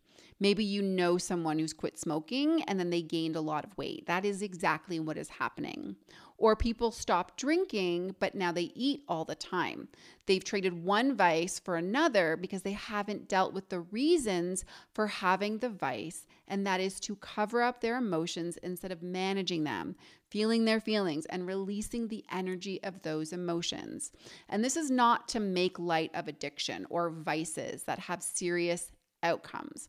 Maybe 0.44 0.62
you 0.62 0.82
know 0.82 1.16
someone 1.16 1.58
who's 1.58 1.72
quit 1.72 1.98
smoking 1.98 2.62
and 2.64 2.78
then 2.78 2.90
they 2.90 3.00
gained 3.00 3.34
a 3.34 3.40
lot 3.40 3.64
of 3.64 3.74
weight. 3.78 4.04
That 4.06 4.26
is 4.26 4.42
exactly 4.42 5.00
what 5.00 5.16
is 5.16 5.30
happening. 5.30 5.96
Or 6.36 6.54
people 6.54 6.90
stop 6.90 7.38
drinking, 7.38 8.16
but 8.20 8.34
now 8.34 8.52
they 8.52 8.70
eat 8.74 9.04
all 9.08 9.24
the 9.24 9.36
time. 9.36 9.88
They've 10.26 10.44
traded 10.44 10.84
one 10.84 11.16
vice 11.16 11.58
for 11.58 11.76
another 11.76 12.36
because 12.36 12.60
they 12.60 12.72
haven't 12.72 13.26
dealt 13.26 13.54
with 13.54 13.70
the 13.70 13.80
reasons 13.80 14.66
for 14.92 15.06
having 15.06 15.60
the 15.60 15.70
vice, 15.70 16.26
and 16.46 16.66
that 16.66 16.78
is 16.78 17.00
to 17.00 17.16
cover 17.16 17.62
up 17.62 17.80
their 17.80 17.96
emotions 17.96 18.58
instead 18.58 18.92
of 18.92 19.02
managing 19.02 19.64
them, 19.64 19.96
feeling 20.30 20.66
their 20.66 20.80
feelings, 20.80 21.24
and 21.24 21.46
releasing 21.46 22.08
the 22.08 22.22
energy 22.30 22.82
of 22.82 23.00
those 23.00 23.32
emotions. 23.32 24.12
And 24.50 24.62
this 24.62 24.76
is 24.76 24.90
not 24.90 25.26
to 25.28 25.40
make 25.40 25.78
light 25.78 26.10
of 26.12 26.28
addiction 26.28 26.86
or 26.90 27.08
vices 27.08 27.84
that 27.84 27.98
have 28.00 28.22
serious 28.22 28.92
outcomes. 29.22 29.88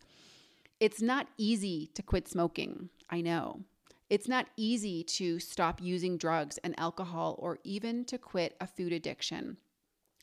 It's 0.80 1.02
not 1.02 1.28
easy 1.38 1.90
to 1.94 2.04
quit 2.04 2.28
smoking, 2.28 2.90
I 3.10 3.22
know. 3.22 3.62
It's 4.10 4.28
not 4.28 4.48
easy 4.58 5.04
to 5.04 5.40
stop 5.40 5.82
using 5.82 6.18
drugs 6.18 6.60
and 6.64 6.78
alcohol 6.80 7.36
or 7.40 7.60
even 7.64 8.06
to 8.06 8.18
quit 8.18 8.56
a 8.60 8.68
food 8.68 8.94
addiction. 8.94 9.58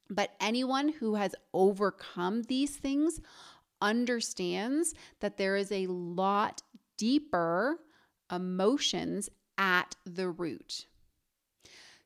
But 0.08 0.30
anyone 0.40 0.88
who 0.88 1.14
has 1.14 1.34
overcome 1.52 2.42
these 2.42 2.76
things 2.76 3.20
understands 3.80 4.94
that 5.20 5.36
there 5.36 5.56
is 5.56 5.72
a 5.72 5.86
lot 5.86 6.62
deeper 6.96 7.78
emotions 8.30 9.28
at 9.58 9.96
the 10.04 10.28
root. 10.28 10.86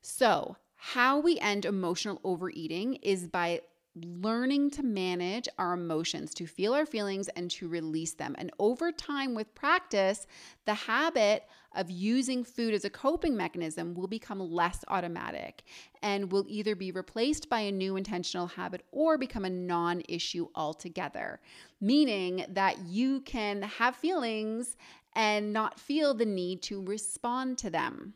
So, 0.01 0.57
how 0.75 1.19
we 1.19 1.39
end 1.39 1.65
emotional 1.65 2.21
overeating 2.23 2.95
is 2.95 3.27
by 3.27 3.61
learning 4.05 4.71
to 4.71 4.83
manage 4.83 5.47
our 5.57 5.73
emotions, 5.73 6.33
to 6.35 6.47
feel 6.47 6.73
our 6.73 6.85
feelings 6.85 7.27
and 7.29 7.49
to 7.51 7.67
release 7.67 8.13
them. 8.13 8.35
And 8.37 8.51
over 8.59 8.91
time, 8.91 9.33
with 9.33 9.53
practice, 9.55 10.27
the 10.65 10.73
habit 10.73 11.43
of 11.75 11.91
using 11.91 12.43
food 12.43 12.73
as 12.73 12.85
a 12.85 12.89
coping 12.89 13.35
mechanism 13.35 13.93
will 13.93 14.07
become 14.07 14.39
less 14.39 14.83
automatic 14.87 15.63
and 16.01 16.31
will 16.31 16.45
either 16.47 16.75
be 16.75 16.91
replaced 16.91 17.49
by 17.49 17.59
a 17.59 17.71
new 17.71 17.95
intentional 17.95 18.47
habit 18.47 18.83
or 18.91 19.17
become 19.17 19.45
a 19.45 19.49
non 19.49 20.01
issue 20.09 20.47
altogether, 20.55 21.39
meaning 21.79 22.45
that 22.49 22.79
you 22.79 23.21
can 23.21 23.61
have 23.61 23.95
feelings 23.95 24.75
and 25.13 25.53
not 25.53 25.79
feel 25.79 26.13
the 26.13 26.25
need 26.25 26.61
to 26.63 26.83
respond 26.83 27.57
to 27.57 27.69
them. 27.69 28.13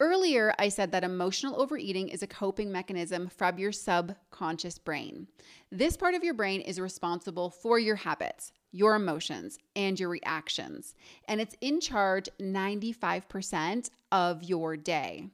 Earlier, 0.00 0.54
I 0.60 0.68
said 0.68 0.92
that 0.92 1.02
emotional 1.02 1.60
overeating 1.60 2.08
is 2.08 2.22
a 2.22 2.28
coping 2.28 2.70
mechanism 2.70 3.28
from 3.28 3.58
your 3.58 3.72
subconscious 3.72 4.78
brain. 4.78 5.26
This 5.72 5.96
part 5.96 6.14
of 6.14 6.22
your 6.22 6.34
brain 6.34 6.60
is 6.60 6.78
responsible 6.78 7.50
for 7.50 7.80
your 7.80 7.96
habits, 7.96 8.52
your 8.70 8.94
emotions, 8.94 9.58
and 9.74 9.98
your 9.98 10.08
reactions, 10.08 10.94
and 11.26 11.40
it's 11.40 11.56
in 11.60 11.80
charge 11.80 12.28
95% 12.40 13.90
of 14.12 14.44
your 14.44 14.76
day. 14.76 15.30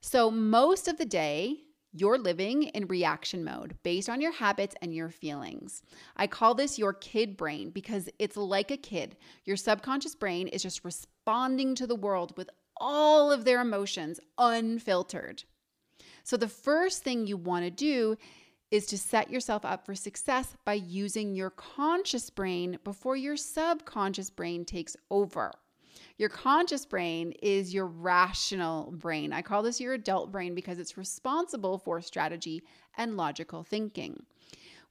So, 0.00 0.30
most 0.30 0.88
of 0.88 0.96
the 0.96 1.04
day, 1.04 1.56
you're 1.92 2.18
living 2.18 2.64
in 2.64 2.86
reaction 2.86 3.44
mode 3.44 3.76
based 3.82 4.08
on 4.08 4.20
your 4.20 4.32
habits 4.32 4.74
and 4.80 4.94
your 4.94 5.10
feelings. 5.10 5.82
I 6.16 6.26
call 6.26 6.54
this 6.54 6.78
your 6.78 6.92
kid 6.92 7.36
brain 7.36 7.70
because 7.70 8.08
it's 8.18 8.36
like 8.36 8.70
a 8.70 8.76
kid. 8.76 9.16
Your 9.44 9.56
subconscious 9.56 10.14
brain 10.14 10.48
is 10.48 10.62
just 10.62 10.84
responding 10.84 11.74
to 11.74 11.86
the 11.86 11.94
world 11.94 12.36
with 12.36 12.50
all 12.78 13.32
of 13.32 13.44
their 13.44 13.60
emotions 13.60 14.20
unfiltered. 14.38 15.44
So, 16.24 16.36
the 16.36 16.48
first 16.48 17.04
thing 17.04 17.26
you 17.26 17.36
want 17.36 17.64
to 17.64 17.70
do 17.70 18.16
is 18.70 18.86
to 18.86 18.98
set 18.98 19.30
yourself 19.30 19.64
up 19.64 19.86
for 19.86 19.94
success 19.94 20.56
by 20.64 20.74
using 20.74 21.34
your 21.34 21.50
conscious 21.50 22.30
brain 22.30 22.78
before 22.82 23.16
your 23.16 23.36
subconscious 23.36 24.30
brain 24.30 24.64
takes 24.64 24.96
over. 25.10 25.52
Your 26.18 26.28
conscious 26.28 26.84
brain 26.84 27.32
is 27.42 27.72
your 27.72 27.86
rational 27.86 28.90
brain. 28.92 29.32
I 29.32 29.42
call 29.42 29.62
this 29.62 29.80
your 29.80 29.92
adult 29.92 30.32
brain 30.32 30.54
because 30.54 30.78
it's 30.78 30.96
responsible 30.96 31.78
for 31.78 32.00
strategy 32.00 32.62
and 32.96 33.16
logical 33.16 33.62
thinking. 33.62 34.24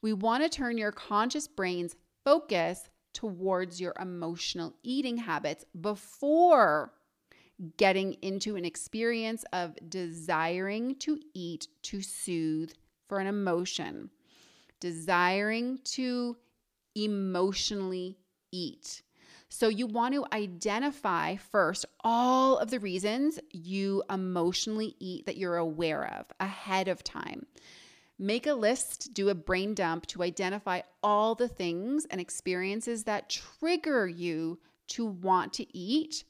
We 0.02 0.14
want 0.14 0.44
to 0.44 0.50
turn 0.50 0.78
your 0.78 0.92
conscious 0.92 1.48
brain's 1.48 1.96
focus 2.24 2.90
towards 3.14 3.82
your 3.82 3.94
emotional 4.00 4.74
eating 4.84 5.18
habits 5.18 5.66
before 5.80 6.94
getting 7.78 8.14
into 8.22 8.56
an 8.56 8.66
experience 8.66 9.46
of 9.54 9.76
desiring 9.90 10.96
to 10.96 11.20
eat 11.34 11.68
to 11.84 12.02
soothe 12.02 12.72
for 13.08 13.20
an 13.20 13.28
emotion, 13.28 14.10
desiring 14.80 15.80
to 15.84 16.36
emotionally 16.96 18.18
eat. 18.52 19.02
So, 19.50 19.70
you 19.70 19.88
want 19.88 20.14
to 20.16 20.26
identify 20.34 21.36
first 21.38 21.86
all 22.04 22.58
of 22.58 22.72
the 22.72 22.80
reasons 22.80 23.40
you 23.52 24.04
emotionally 24.10 24.96
eat 25.00 25.26
that 25.28 25.38
you're 25.38 25.58
aware 25.58 26.06
of 26.14 26.26
ahead 26.40 26.88
of 26.88 27.04
time. 27.04 27.46
Make 28.18 28.48
a 28.48 28.54
list, 28.54 29.14
do 29.14 29.30
a 29.30 29.36
brain 29.36 29.74
dump 29.74 30.08
to 30.08 30.24
identify 30.24 30.82
all 31.04 31.36
the 31.36 31.48
things 31.48 32.06
and 32.10 32.20
experiences 32.20 33.04
that 33.04 33.30
trigger 33.30 34.08
you 34.08 34.60
to 34.88 35.06
want 35.06 35.54
to 35.54 35.78
eat 35.78 36.24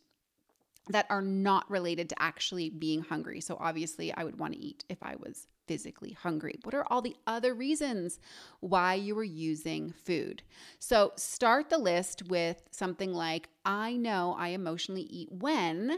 that 0.90 1.08
are 1.10 1.22
not 1.22 1.70
related 1.70 2.10
to 2.10 2.22
actually 2.22 2.70
being 2.70 3.02
hungry. 3.02 3.42
So, 3.42 3.58
obviously, 3.60 4.14
I 4.14 4.24
would 4.24 4.40
want 4.40 4.54
to 4.54 4.60
eat 4.60 4.84
if 4.90 5.02
I 5.02 5.16
was 5.18 5.48
physically 5.68 6.12
hungry. 6.12 6.60
What 6.64 6.76
are 6.76 6.86
all 6.92 7.02
the 7.02 7.16
other 7.26 7.54
reasons 7.54 8.20
why 8.60 8.94
you 8.94 9.16
were 9.16 9.24
using 9.24 9.92
food? 9.92 10.44
So, 10.80 11.14
start 11.16 11.70
the 11.70 11.78
list 11.78 12.28
with 12.28 12.62
something 12.72 13.14
like, 13.14 13.50
I 13.66 13.96
know 13.96 14.36
I 14.38 14.50
emotionally 14.50 15.04
eat 15.04 15.32
when, 15.32 15.98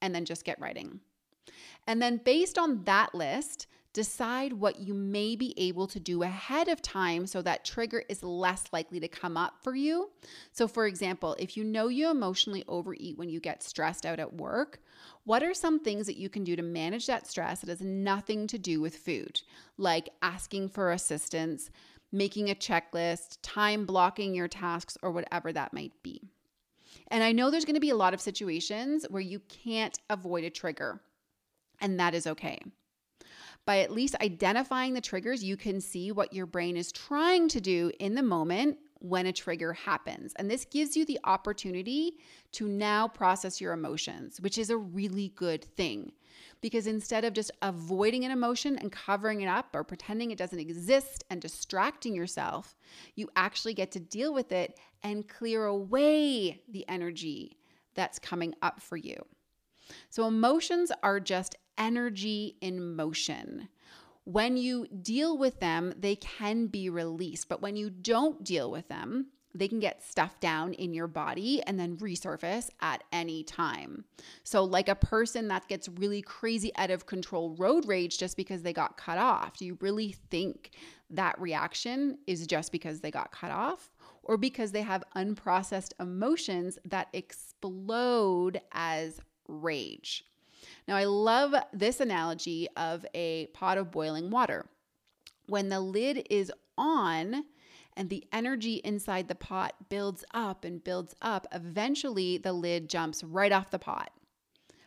and 0.00 0.14
then 0.14 0.24
just 0.24 0.44
get 0.44 0.60
writing. 0.60 1.00
And 1.86 2.00
then, 2.00 2.20
based 2.24 2.56
on 2.58 2.84
that 2.84 3.14
list, 3.14 3.66
Decide 3.94 4.54
what 4.54 4.80
you 4.80 4.92
may 4.92 5.36
be 5.36 5.54
able 5.56 5.86
to 5.86 6.00
do 6.00 6.24
ahead 6.24 6.66
of 6.66 6.82
time 6.82 7.28
so 7.28 7.40
that 7.42 7.64
trigger 7.64 8.02
is 8.08 8.24
less 8.24 8.64
likely 8.72 8.98
to 8.98 9.06
come 9.06 9.36
up 9.36 9.54
for 9.62 9.76
you. 9.76 10.10
So, 10.50 10.66
for 10.66 10.88
example, 10.88 11.36
if 11.38 11.56
you 11.56 11.62
know 11.62 11.86
you 11.86 12.10
emotionally 12.10 12.64
overeat 12.66 13.16
when 13.16 13.28
you 13.28 13.38
get 13.38 13.62
stressed 13.62 14.04
out 14.04 14.18
at 14.18 14.34
work, 14.34 14.80
what 15.22 15.44
are 15.44 15.54
some 15.54 15.78
things 15.78 16.06
that 16.06 16.16
you 16.16 16.28
can 16.28 16.42
do 16.42 16.56
to 16.56 16.62
manage 16.62 17.06
that 17.06 17.28
stress 17.28 17.60
that 17.60 17.68
has 17.68 17.82
nothing 17.82 18.48
to 18.48 18.58
do 18.58 18.80
with 18.80 18.96
food, 18.96 19.40
like 19.78 20.08
asking 20.22 20.70
for 20.70 20.90
assistance, 20.90 21.70
making 22.10 22.50
a 22.50 22.56
checklist, 22.56 23.38
time 23.42 23.86
blocking 23.86 24.34
your 24.34 24.48
tasks, 24.48 24.98
or 25.02 25.12
whatever 25.12 25.52
that 25.52 25.72
might 25.72 25.92
be? 26.02 26.20
And 27.08 27.22
I 27.22 27.30
know 27.30 27.48
there's 27.48 27.64
going 27.64 27.74
to 27.74 27.80
be 27.80 27.90
a 27.90 27.96
lot 27.96 28.12
of 28.12 28.20
situations 28.20 29.06
where 29.08 29.22
you 29.22 29.38
can't 29.48 29.96
avoid 30.10 30.42
a 30.42 30.50
trigger, 30.50 31.00
and 31.80 32.00
that 32.00 32.14
is 32.14 32.26
okay. 32.26 32.58
By 33.66 33.78
at 33.78 33.90
least 33.90 34.14
identifying 34.20 34.92
the 34.92 35.00
triggers, 35.00 35.42
you 35.42 35.56
can 35.56 35.80
see 35.80 36.12
what 36.12 36.32
your 36.32 36.46
brain 36.46 36.76
is 36.76 36.92
trying 36.92 37.48
to 37.48 37.60
do 37.60 37.90
in 37.98 38.14
the 38.14 38.22
moment 38.22 38.78
when 38.98 39.26
a 39.26 39.32
trigger 39.32 39.72
happens. 39.72 40.32
And 40.36 40.50
this 40.50 40.64
gives 40.64 40.96
you 40.96 41.04
the 41.04 41.18
opportunity 41.24 42.18
to 42.52 42.66
now 42.66 43.08
process 43.08 43.60
your 43.60 43.72
emotions, 43.72 44.40
which 44.40 44.56
is 44.56 44.70
a 44.70 44.76
really 44.76 45.28
good 45.36 45.62
thing. 45.62 46.12
Because 46.60 46.86
instead 46.86 47.24
of 47.24 47.34
just 47.34 47.50
avoiding 47.60 48.24
an 48.24 48.30
emotion 48.30 48.78
and 48.78 48.90
covering 48.90 49.42
it 49.42 49.46
up 49.46 49.74
or 49.74 49.84
pretending 49.84 50.30
it 50.30 50.38
doesn't 50.38 50.58
exist 50.58 51.22
and 51.28 51.40
distracting 51.40 52.14
yourself, 52.14 52.76
you 53.14 53.28
actually 53.36 53.74
get 53.74 53.92
to 53.92 54.00
deal 54.00 54.32
with 54.32 54.52
it 54.52 54.78
and 55.02 55.28
clear 55.28 55.66
away 55.66 56.62
the 56.68 56.88
energy 56.88 57.58
that's 57.94 58.18
coming 58.18 58.54
up 58.62 58.80
for 58.80 58.96
you. 58.96 59.16
So, 60.08 60.26
emotions 60.26 60.90
are 61.02 61.20
just 61.20 61.56
energy 61.78 62.56
in 62.60 62.94
motion. 62.94 63.68
When 64.24 64.56
you 64.56 64.86
deal 64.88 65.36
with 65.36 65.60
them, 65.60 65.94
they 65.98 66.16
can 66.16 66.66
be 66.66 66.88
released. 66.88 67.48
But 67.48 67.60
when 67.60 67.76
you 67.76 67.90
don't 67.90 68.42
deal 68.42 68.70
with 68.70 68.88
them, 68.88 69.26
they 69.54 69.68
can 69.68 69.78
get 69.78 70.02
stuffed 70.02 70.40
down 70.40 70.74
in 70.74 70.92
your 70.92 71.06
body 71.06 71.62
and 71.62 71.78
then 71.78 71.96
resurface 71.98 72.70
at 72.80 73.04
any 73.12 73.44
time. 73.44 74.04
So, 74.42 74.64
like 74.64 74.88
a 74.88 74.96
person 74.96 75.48
that 75.48 75.68
gets 75.68 75.88
really 75.88 76.22
crazy 76.22 76.72
out 76.76 76.90
of 76.90 77.06
control 77.06 77.54
road 77.56 77.86
rage 77.86 78.18
just 78.18 78.36
because 78.36 78.62
they 78.62 78.72
got 78.72 78.96
cut 78.96 79.18
off, 79.18 79.56
do 79.56 79.64
you 79.64 79.78
really 79.80 80.12
think 80.30 80.72
that 81.10 81.40
reaction 81.40 82.18
is 82.26 82.46
just 82.46 82.72
because 82.72 83.00
they 83.00 83.10
got 83.10 83.30
cut 83.30 83.52
off 83.52 83.90
or 84.24 84.36
because 84.36 84.72
they 84.72 84.82
have 84.82 85.04
unprocessed 85.16 85.92
emotions 86.00 86.78
that 86.84 87.08
explode 87.12 88.60
as 88.72 89.20
rage? 89.46 90.24
Now, 90.86 90.96
I 90.96 91.04
love 91.04 91.54
this 91.72 92.00
analogy 92.00 92.68
of 92.76 93.06
a 93.14 93.46
pot 93.46 93.78
of 93.78 93.90
boiling 93.90 94.30
water. 94.30 94.66
When 95.46 95.68
the 95.68 95.80
lid 95.80 96.26
is 96.30 96.52
on, 96.76 97.44
and 97.96 98.10
the 98.10 98.24
energy 98.32 98.80
inside 98.84 99.28
the 99.28 99.34
pot 99.34 99.74
builds 99.88 100.24
up 100.34 100.64
and 100.64 100.82
builds 100.82 101.14
up, 101.22 101.46
eventually 101.52 102.38
the 102.38 102.52
lid 102.52 102.88
jumps 102.88 103.22
right 103.22 103.52
off 103.52 103.70
the 103.70 103.78
pot. 103.78 104.10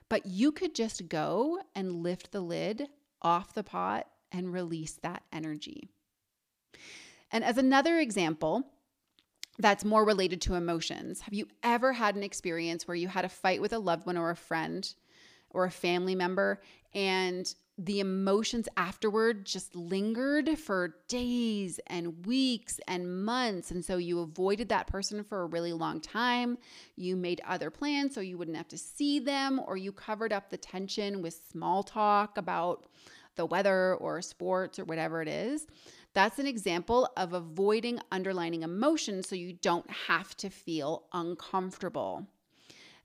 But 0.09 0.25
you 0.25 0.51
could 0.51 0.75
just 0.75 1.09
go 1.09 1.61
and 1.75 2.03
lift 2.03 2.31
the 2.31 2.41
lid 2.41 2.87
off 3.21 3.53
the 3.53 3.63
pot 3.63 4.07
and 4.31 4.53
release 4.53 4.93
that 5.03 5.23
energy. 5.31 5.89
And 7.31 7.43
as 7.43 7.57
another 7.57 7.99
example, 7.99 8.63
that's 9.59 9.83
more 9.83 10.05
related 10.05 10.41
to 10.41 10.55
emotions. 10.55 11.21
Have 11.21 11.33
you 11.33 11.47
ever 11.63 11.93
had 11.93 12.15
an 12.15 12.23
experience 12.23 12.87
where 12.87 12.95
you 12.95 13.07
had 13.07 13.25
a 13.25 13.29
fight 13.29 13.61
with 13.61 13.73
a 13.73 13.79
loved 13.79 14.05
one 14.05 14.17
or 14.17 14.29
a 14.29 14.35
friend 14.35 14.93
or 15.51 15.65
a 15.65 15.71
family 15.71 16.15
member 16.15 16.61
and 16.93 17.53
the 17.79 17.99
emotions 17.99 18.67
afterward 18.75 19.45
just 19.45 19.75
lingered 19.75 20.57
for 20.57 20.95
days 21.07 21.79
and 21.87 22.25
weeks 22.25 22.79
and 22.87 23.23
months. 23.23 23.69
And 23.69 23.85
so 23.85 23.97
you 23.97 24.19
avoided 24.19 24.69
that 24.69 24.87
person 24.87 25.23
for 25.23 25.43
a 25.43 25.45
really 25.45 25.73
long 25.73 26.01
time. 26.01 26.57
You 26.95 27.15
made 27.15 27.39
other 27.47 27.69
plans 27.69 28.15
so 28.15 28.21
you 28.21 28.37
wouldn't 28.37 28.57
have 28.57 28.67
to 28.69 28.79
see 28.79 29.19
them, 29.19 29.61
or 29.67 29.77
you 29.77 29.91
covered 29.91 30.33
up 30.33 30.49
the 30.49 30.57
tension 30.57 31.21
with 31.21 31.39
small 31.51 31.83
talk 31.83 32.39
about 32.39 32.87
the 33.35 33.45
weather 33.45 33.93
or 33.95 34.23
sports 34.23 34.79
or 34.79 34.85
whatever 34.85 35.21
it 35.21 35.27
is. 35.27 35.67
That's 36.13 36.39
an 36.39 36.47
example 36.47 37.07
of 37.15 37.33
avoiding 37.33 37.99
underlining 38.11 38.63
emotions 38.63 39.29
so 39.29 39.35
you 39.35 39.53
don't 39.53 39.87
have 40.07 40.35
to 40.37 40.49
feel 40.49 41.03
uncomfortable. 41.13 42.25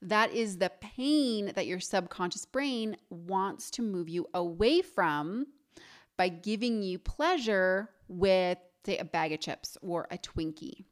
That 0.03 0.33
is 0.33 0.59
the 0.59 0.73
pain 0.81 1.53
that 1.55 1.69
your 1.69 1.79
subconscious 1.79 2.45
brain 2.45 2.97
wants 3.09 3.71
to 3.73 3.83
move 3.83 4.09
you 4.09 4.27
away 4.35 4.83
from 4.83 5.47
by 6.17 6.29
giving 6.29 6.83
you 6.83 6.99
pleasure 6.99 7.89
with, 8.09 8.59
say, 8.85 8.99
a 8.99 9.05
bag 9.05 9.33
of 9.33 9.41
chips 9.41 9.79
or 9.81 10.09
a 10.11 10.19
Twinkie. 10.19 10.85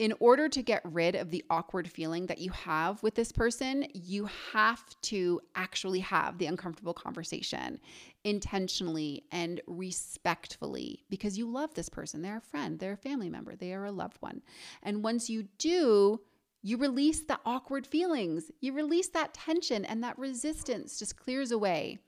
In 0.00 0.14
order 0.18 0.48
to 0.48 0.62
get 0.62 0.82
rid 0.84 1.14
of 1.14 1.30
the 1.30 1.44
awkward 1.48 1.88
feeling 1.88 2.26
that 2.26 2.38
you 2.38 2.50
have 2.50 3.00
with 3.04 3.14
this 3.14 3.30
person, 3.30 3.86
you 3.94 4.28
have 4.52 4.82
to 5.02 5.40
actually 5.54 6.00
have 6.00 6.38
the 6.38 6.46
uncomfortable 6.46 6.94
conversation 6.94 7.78
intentionally 8.24 9.22
and 9.30 9.60
respectfully 9.68 11.04
because 11.08 11.38
you 11.38 11.48
love 11.48 11.74
this 11.74 11.88
person. 11.88 12.20
They're 12.20 12.38
a 12.38 12.40
friend, 12.40 12.80
they're 12.80 12.94
a 12.94 12.96
family 12.96 13.28
member, 13.28 13.54
they 13.54 13.72
are 13.74 13.84
a 13.84 13.92
loved 13.92 14.16
one. 14.18 14.42
And 14.82 15.04
once 15.04 15.30
you 15.30 15.44
do, 15.58 16.20
you 16.62 16.76
release 16.76 17.20
the 17.20 17.40
awkward 17.44 17.86
feelings, 17.86 18.50
you 18.60 18.72
release 18.72 19.08
that 19.08 19.34
tension, 19.34 19.84
and 19.84 20.02
that 20.02 20.18
resistance 20.18 20.98
just 20.98 21.16
clears 21.16 21.50
away. 21.50 21.98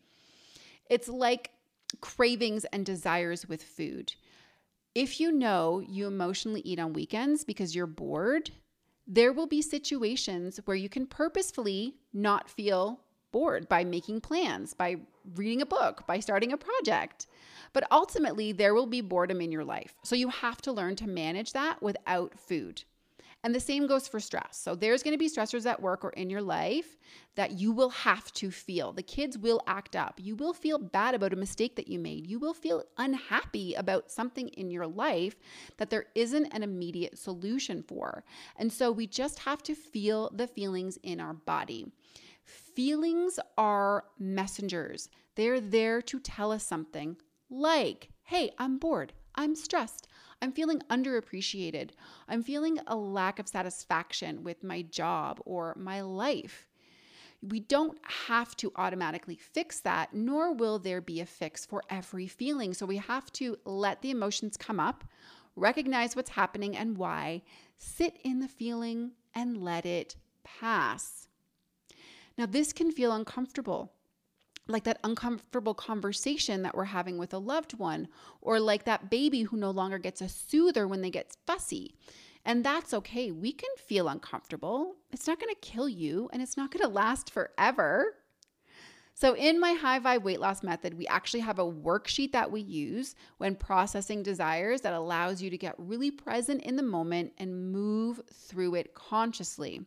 It's 0.88 1.09
like 1.09 1.51
cravings 2.01 2.64
and 2.67 2.87
desires 2.87 3.49
with 3.49 3.62
food. 3.62 4.14
If 4.95 5.19
you 5.19 5.33
know 5.33 5.81
you 5.81 6.07
emotionally 6.07 6.61
eat 6.61 6.79
on 6.79 6.93
weekends 6.93 7.45
because 7.45 7.75
you're 7.75 7.87
bored, 7.87 8.51
there 9.07 9.33
will 9.33 9.47
be 9.49 9.61
situations 9.61 10.61
where 10.64 10.77
you 10.77 10.88
can 10.88 11.07
purposefully 11.07 11.97
not 12.12 12.49
feel 12.49 13.01
bored 13.33 13.69
by 13.69 13.83
making 13.83 14.21
plans, 14.21 14.73
by 14.73 14.97
reading 15.35 15.61
a 15.61 15.67
book, 15.67 16.07
by 16.07 16.21
starting 16.21 16.53
a 16.53 16.57
project. 16.57 17.27
But 17.73 17.90
ultimately, 17.90 18.53
there 18.53 18.73
will 18.73 18.87
be 18.87 19.01
boredom 19.01 19.40
in 19.40 19.51
your 19.51 19.64
life. 19.64 19.97
So 20.05 20.14
you 20.14 20.29
have 20.29 20.62
to 20.62 20.73
learn 20.73 20.95
to 20.97 21.09
manage 21.09 21.53
that 21.53 21.83
without 21.83 22.38
food. 22.38 22.85
And 23.45 23.55
the 23.55 23.61
same 23.61 23.87
goes 23.87 24.09
for 24.09 24.21
stress. 24.21 24.57
So 24.57 24.75
there's 24.75 25.03
going 25.03 25.13
to 25.13 25.19
be 25.19 25.29
stressors 25.29 25.67
at 25.67 25.83
work 25.83 26.03
or 26.03 26.11
in 26.11 26.31
your 26.31 26.41
life 26.41 26.97
that 27.35 27.53
you 27.53 27.73
will 27.73 27.91
have 27.91 28.33
to 28.33 28.51
feel. 28.51 28.93
The 28.95 29.03
kids 29.03 29.37
will 29.37 29.61
act 29.67 29.95
up. 29.95 30.19
You 30.19 30.35
will 30.35 30.55
feel 30.55 30.79
bad 30.79 31.15
about 31.15 31.35
a 31.35 31.37
mistake 31.37 31.77
that 31.77 31.87
you 31.87 31.99
made. 31.99 32.27
You 32.27 32.39
will 32.39 32.55
feel 32.55 32.85
unhappy 32.97 33.75
about 33.75 34.11
something 34.11 34.49
in 34.49 34.71
your 34.71 34.87
life 34.87 35.37
that 35.77 35.91
there 35.91 36.07
isn't 36.15 36.47
an 36.55 36.63
immediate 36.63 37.19
solution 37.19 37.83
for. 37.83 38.25
And 38.57 38.73
so 38.73 38.91
we 38.91 39.07
just 39.07 39.41
have 39.41 39.63
to 39.65 39.75
feel 39.75 40.31
the 40.35 40.47
feelings 40.47 40.99
in 41.03 41.21
our 41.21 41.35
body. 41.35 41.93
Feelings 42.45 43.39
are 43.59 44.05
messengers. 44.19 45.11
They're 45.35 45.61
there 45.61 46.01
to 46.01 46.19
tell 46.19 46.51
us 46.51 46.65
something 46.65 47.19
like, 47.51 48.09
hey, 48.23 48.53
I'm 48.59 48.79
bored. 48.79 49.13
I'm 49.35 49.55
stressed. 49.55 50.09
I'm 50.45 50.53
feeling 50.53 50.83
underappreciated. 50.91 51.93
I'm 52.29 52.43
feeling 52.43 52.79
a 52.87 52.95
lack 52.95 53.39
of 53.39 53.49
satisfaction 53.49 54.45
with 54.45 54.63
my 54.63 54.83
job 54.83 55.41
or 55.47 55.75
my 55.79 56.03
life. 56.03 56.69
We 57.41 57.61
don't 57.61 57.97
have 58.27 58.55
to 58.57 58.71
automatically 58.77 59.37
fix 59.37 59.81
that, 59.81 60.13
nor 60.13 60.53
will 60.53 60.79
there 60.79 61.01
be 61.01 61.23
a 61.23 61.25
fix 61.25 61.65
for 61.65 61.83
every 61.89 62.27
feeling. 62.27 62.75
So 62.75 62.85
we 62.85 62.99
have 62.99 63.33
to 63.33 63.57
let 63.65 64.03
the 64.03 64.11
emotions 64.11 64.59
come 64.59 64.79
up, 64.79 65.05
recognize 65.57 66.15
what's 66.15 66.29
happening 66.29 66.77
and 66.77 66.99
why, 66.99 67.41
sit 67.79 68.19
in 68.23 68.41
the 68.41 68.49
feeling, 68.49 69.13
and 69.35 69.57
let 69.57 69.87
it 69.87 70.17
pass. 70.45 71.27
Now, 72.37 72.45
this 72.45 72.75
can 72.75 72.93
feel 72.93 73.13
uncomfortable 73.13 73.95
like 74.66 74.85
that 74.85 75.00
uncomfortable 75.05 75.74
conversation 75.74 76.62
that 76.62 76.77
we're 76.77 76.85
having 76.85 77.18
with 77.18 77.35
a 77.35 77.38
loved 77.38 77.79
one, 77.79 78.09
or 78.40 78.59
like 78.59 78.85
that 78.85 79.11
baby 79.11 79.42
who 79.42 79.57
no 79.57 79.70
longer 79.70 79.98
gets 79.98 80.20
a 80.20 80.29
soother 80.29 80.88
when 80.88 81.03
they 81.03 81.11
get 81.11 81.37
fussy. 81.46 81.94
And 82.44 82.64
that's 82.64 82.92
okay. 82.92 83.31
We 83.31 83.53
can 83.53 83.70
feel 83.77 84.09
uncomfortable. 84.09 84.96
It's 85.12 85.27
not 85.27 85.40
going 85.40 85.55
to 85.55 85.61
kill 85.61 85.88
you 85.88 86.29
and 86.33 86.42
it's 86.42 86.57
not 86.57 86.70
going 86.70 86.83
to 86.83 86.88
last 86.88 87.31
forever. 87.31 88.16
So, 89.16 89.37
in 89.37 89.61
my 89.61 89.74
high 89.74 90.00
vibe 90.00 90.24
weight 90.24 90.40
loss 90.40 90.64
method, 90.64 90.98
we 90.98 91.07
actually 91.07 91.40
have 91.40 91.61
a 91.61 91.72
worksheet 91.72 92.33
that 92.33 92.50
we 92.50 92.61
use 92.61 93.14
when 93.38 93.55
processing 93.55 94.24
desires 94.24 94.81
that 94.81 94.92
allows 94.92 95.40
you 95.40 95.50
to 95.50 95.57
get 95.57 95.77
really 95.79 96.11
present 96.11 96.62
in 96.62 96.74
the 96.74 96.83
moment 96.83 97.33
and 97.38 97.70
move 97.70 98.20
through 98.33 98.74
it 98.74 98.92
consciously. 98.92 99.83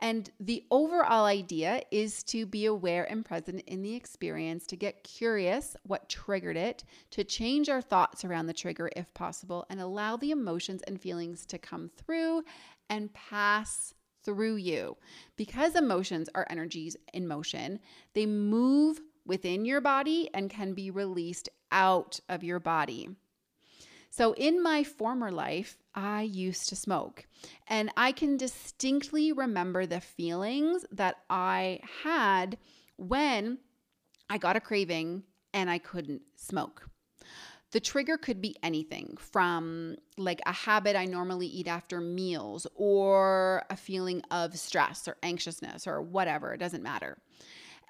And 0.00 0.30
the 0.40 0.64
overall 0.70 1.26
idea 1.26 1.82
is 1.90 2.22
to 2.24 2.46
be 2.46 2.64
aware 2.64 3.04
and 3.10 3.24
present 3.24 3.62
in 3.66 3.82
the 3.82 3.94
experience, 3.94 4.66
to 4.68 4.76
get 4.76 5.04
curious 5.04 5.76
what 5.82 6.08
triggered 6.08 6.56
it, 6.56 6.84
to 7.10 7.22
change 7.22 7.68
our 7.68 7.82
thoughts 7.82 8.24
around 8.24 8.46
the 8.46 8.54
trigger 8.54 8.90
if 8.96 9.12
possible, 9.12 9.66
and 9.68 9.80
allow 9.80 10.16
the 10.16 10.30
emotions 10.30 10.82
and 10.86 11.00
feelings 11.00 11.44
to 11.46 11.58
come 11.58 11.90
through 11.96 12.42
and 12.88 13.12
pass 13.12 13.92
through 14.24 14.56
you. 14.56 14.96
Because 15.36 15.76
emotions 15.76 16.28
are 16.34 16.46
energies 16.48 16.96
in 17.12 17.28
motion, 17.28 17.78
they 18.14 18.26
move 18.26 19.00
within 19.26 19.64
your 19.64 19.80
body 19.80 20.30
and 20.32 20.50
can 20.50 20.72
be 20.72 20.90
released 20.90 21.48
out 21.70 22.20
of 22.28 22.42
your 22.42 22.58
body. 22.58 23.08
So, 24.10 24.34
in 24.34 24.62
my 24.62 24.82
former 24.82 25.30
life, 25.30 25.78
I 25.94 26.22
used 26.22 26.68
to 26.68 26.76
smoke, 26.76 27.26
and 27.68 27.92
I 27.96 28.10
can 28.10 28.36
distinctly 28.36 29.32
remember 29.32 29.86
the 29.86 30.00
feelings 30.00 30.84
that 30.90 31.16
I 31.30 31.80
had 32.02 32.58
when 32.96 33.58
I 34.28 34.38
got 34.38 34.56
a 34.56 34.60
craving 34.60 35.22
and 35.54 35.70
I 35.70 35.78
couldn't 35.78 36.22
smoke. 36.36 36.88
The 37.72 37.80
trigger 37.80 38.16
could 38.16 38.40
be 38.40 38.56
anything 38.64 39.16
from 39.20 39.96
like 40.18 40.40
a 40.44 40.52
habit 40.52 40.96
I 40.96 41.04
normally 41.04 41.46
eat 41.46 41.68
after 41.68 42.00
meals 42.00 42.66
or 42.74 43.64
a 43.70 43.76
feeling 43.76 44.22
of 44.32 44.58
stress 44.58 45.06
or 45.06 45.16
anxiousness 45.22 45.86
or 45.86 46.02
whatever, 46.02 46.52
it 46.52 46.58
doesn't 46.58 46.82
matter. 46.82 47.16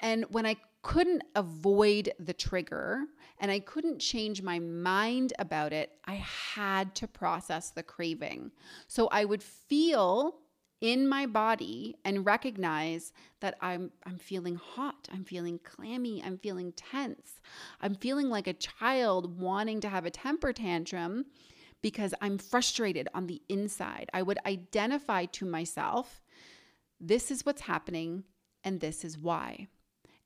And 0.02 0.26
when 0.30 0.44
I 0.44 0.56
couldn't 0.83 1.23
avoid 1.35 2.12
the 2.19 2.33
trigger 2.33 3.05
and 3.38 3.51
I 3.51 3.59
couldn't 3.61 3.99
change 3.99 4.43
my 4.43 4.59
mind 4.59 5.33
about 5.38 5.73
it, 5.73 5.93
I 6.05 6.14
had 6.14 6.95
to 6.97 7.07
process 7.07 7.71
the 7.71 7.83
craving. 7.83 8.51
So 8.87 9.09
I 9.09 9.25
would 9.25 9.43
feel 9.43 10.37
in 10.81 11.07
my 11.07 11.27
body 11.27 11.95
and 12.05 12.25
recognize 12.25 13.12
that 13.40 13.57
I'm 13.61 13.90
I'm 14.07 14.19
feeling 14.19 14.57
hot, 14.57 15.09
I'm 15.12 15.25
feeling 15.25 15.59
clammy, 15.62 16.23
I'm 16.25 16.38
feeling 16.38 16.73
tense. 16.73 17.40
I'm 17.81 17.95
feeling 17.95 18.31
like 18.31 18.47
a 18.47 18.55
child 18.55 19.38
wanting 19.38 19.81
to 19.81 19.88
have 19.88 20.07
a 20.07 20.11
temper 20.11 20.53
tantrum 20.53 21.27
because 21.83 22.14
I'm 22.21 22.38
frustrated 22.38 23.09
on 23.14 23.27
the 23.27 23.43
inside. 23.49 24.09
I 24.12 24.23
would 24.23 24.38
identify 24.47 25.27
to 25.27 25.45
myself 25.45 26.23
this 26.99 27.31
is 27.31 27.45
what's 27.45 27.62
happening 27.62 28.25
and 28.64 28.81
this 28.81 29.05
is 29.05 29.19
why. 29.19 29.69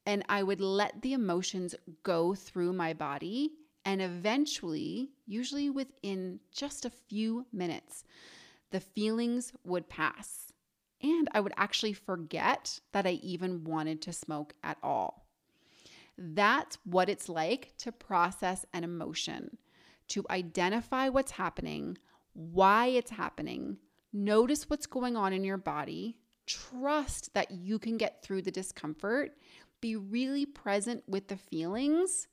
And 0.06 0.24
I 0.28 0.42
would 0.42 0.60
let 0.60 1.02
the 1.02 1.14
emotions 1.14 1.74
go 2.02 2.34
through 2.34 2.72
my 2.72 2.92
body 2.92 3.50
and 3.84 4.00
eventually, 4.00 5.10
usually 5.26 5.68
within 5.70 6.40
just 6.52 6.84
a 6.84 6.90
few 6.90 7.46
minutes, 7.52 8.04
the 8.70 8.80
feelings 8.80 9.52
would 9.64 9.88
pass. 9.88 10.52
And 11.02 11.28
I 11.32 11.40
would 11.40 11.52
actually 11.56 11.92
forget 11.92 12.80
that 12.92 13.06
I 13.06 13.12
even 13.22 13.64
wanted 13.64 14.00
to 14.02 14.12
smoke 14.12 14.54
at 14.62 14.78
all. 14.82 15.26
That's 16.16 16.78
what 16.84 17.08
it's 17.08 17.28
like 17.28 17.74
to 17.78 17.92
process 17.92 18.64
an 18.72 18.84
emotion, 18.84 19.58
to 20.08 20.24
identify 20.30 21.08
what's 21.08 21.32
happening, 21.32 21.98
why 22.32 22.86
it's 22.86 23.10
happening, 23.10 23.78
notice 24.12 24.70
what's 24.70 24.86
going 24.86 25.16
on 25.16 25.32
in 25.32 25.44
your 25.44 25.58
body, 25.58 26.16
trust 26.46 27.34
that 27.34 27.50
you 27.50 27.78
can 27.78 27.98
get 27.98 28.22
through 28.22 28.42
the 28.42 28.50
discomfort, 28.50 29.32
be 29.84 29.96
really 29.96 30.46
present 30.46 31.02
with 31.06 31.28
the 31.28 31.36
feelings. 31.36 32.26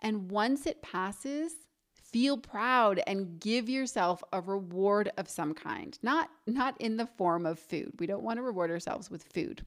And 0.00 0.28
once 0.28 0.66
it 0.66 0.82
passes, 0.82 1.52
feel 1.94 2.36
proud 2.36 3.00
and 3.06 3.38
give 3.38 3.68
yourself 3.68 4.24
a 4.32 4.40
reward 4.40 5.08
of 5.16 5.28
some 5.28 5.54
kind. 5.54 5.96
Not 6.02 6.30
not 6.48 6.74
in 6.80 6.96
the 6.96 7.06
form 7.06 7.46
of 7.46 7.60
food. 7.60 7.92
We 8.00 8.08
don't 8.08 8.24
want 8.24 8.38
to 8.38 8.42
reward 8.42 8.72
ourselves 8.72 9.08
with 9.08 9.22
food. 9.22 9.64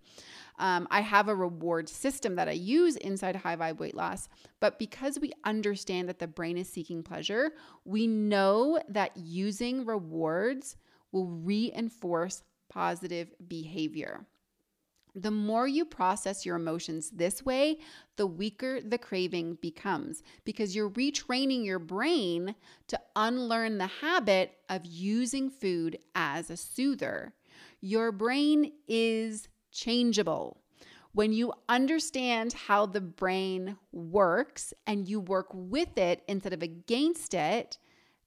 Um, 0.60 0.86
i 0.92 1.02
have 1.02 1.30
a 1.30 1.36
reward 1.36 1.90
system 1.90 2.36
that 2.36 2.48
i 2.48 2.52
use 2.52 2.96
inside 2.98 3.36
high 3.36 3.56
vibe 3.56 3.80
weight 3.80 3.96
loss 3.96 4.30
but 4.60 4.78
because 4.78 5.18
we 5.20 5.32
understand 5.46 6.08
that 6.10 6.20
the 6.20 6.28
brain 6.28 6.60
is 6.60 6.70
seeking 6.70 7.02
pleasure 7.02 7.54
we 7.86 8.06
know 8.06 8.80
that 8.88 9.18
using 9.18 9.84
rewards 9.84 10.78
will 11.12 11.26
reinforce 11.26 12.44
positive 12.70 13.32
behavior 13.48 14.28
the 15.16 15.32
more 15.32 15.68
you 15.68 15.86
process 15.86 16.46
your 16.46 16.56
emotions 16.56 17.12
this 17.12 17.46
way, 17.46 17.78
the 18.16 18.26
weaker 18.26 18.82
the 18.82 18.98
craving 18.98 19.58
becomes 19.62 20.24
because 20.44 20.76
you're 20.76 20.90
retraining 20.90 21.64
your 21.66 21.80
brain 21.80 22.56
to 22.88 23.00
unlearn 23.16 23.78
the 23.78 23.88
habit 23.88 24.58
of 24.70 24.86
using 24.86 25.50
food 25.50 26.00
as 26.16 26.50
a 26.50 26.58
soother. 26.58 27.34
Your 27.80 28.12
brain 28.12 28.72
is 28.88 29.50
changeable. 29.72 30.58
When 31.12 31.32
you 31.32 31.54
understand 31.70 32.54
how 32.54 32.88
the 32.88 33.02
brain 33.02 33.78
works 33.92 34.74
and 34.88 35.08
you 35.08 35.20
work 35.20 35.48
with 35.54 35.96
it 35.98 36.24
instead 36.28 36.54
of 36.54 36.64
against 36.64 37.36
it, 37.36 37.78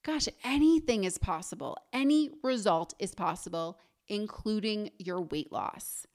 gosh, 0.04 0.28
anything 0.44 1.02
is 1.02 1.18
possible. 1.18 1.76
Any 1.92 2.30
result 2.44 2.94
is 3.00 3.12
possible, 3.12 3.80
including 4.06 4.90
your 4.98 5.20
weight 5.20 5.50
loss. 5.50 6.06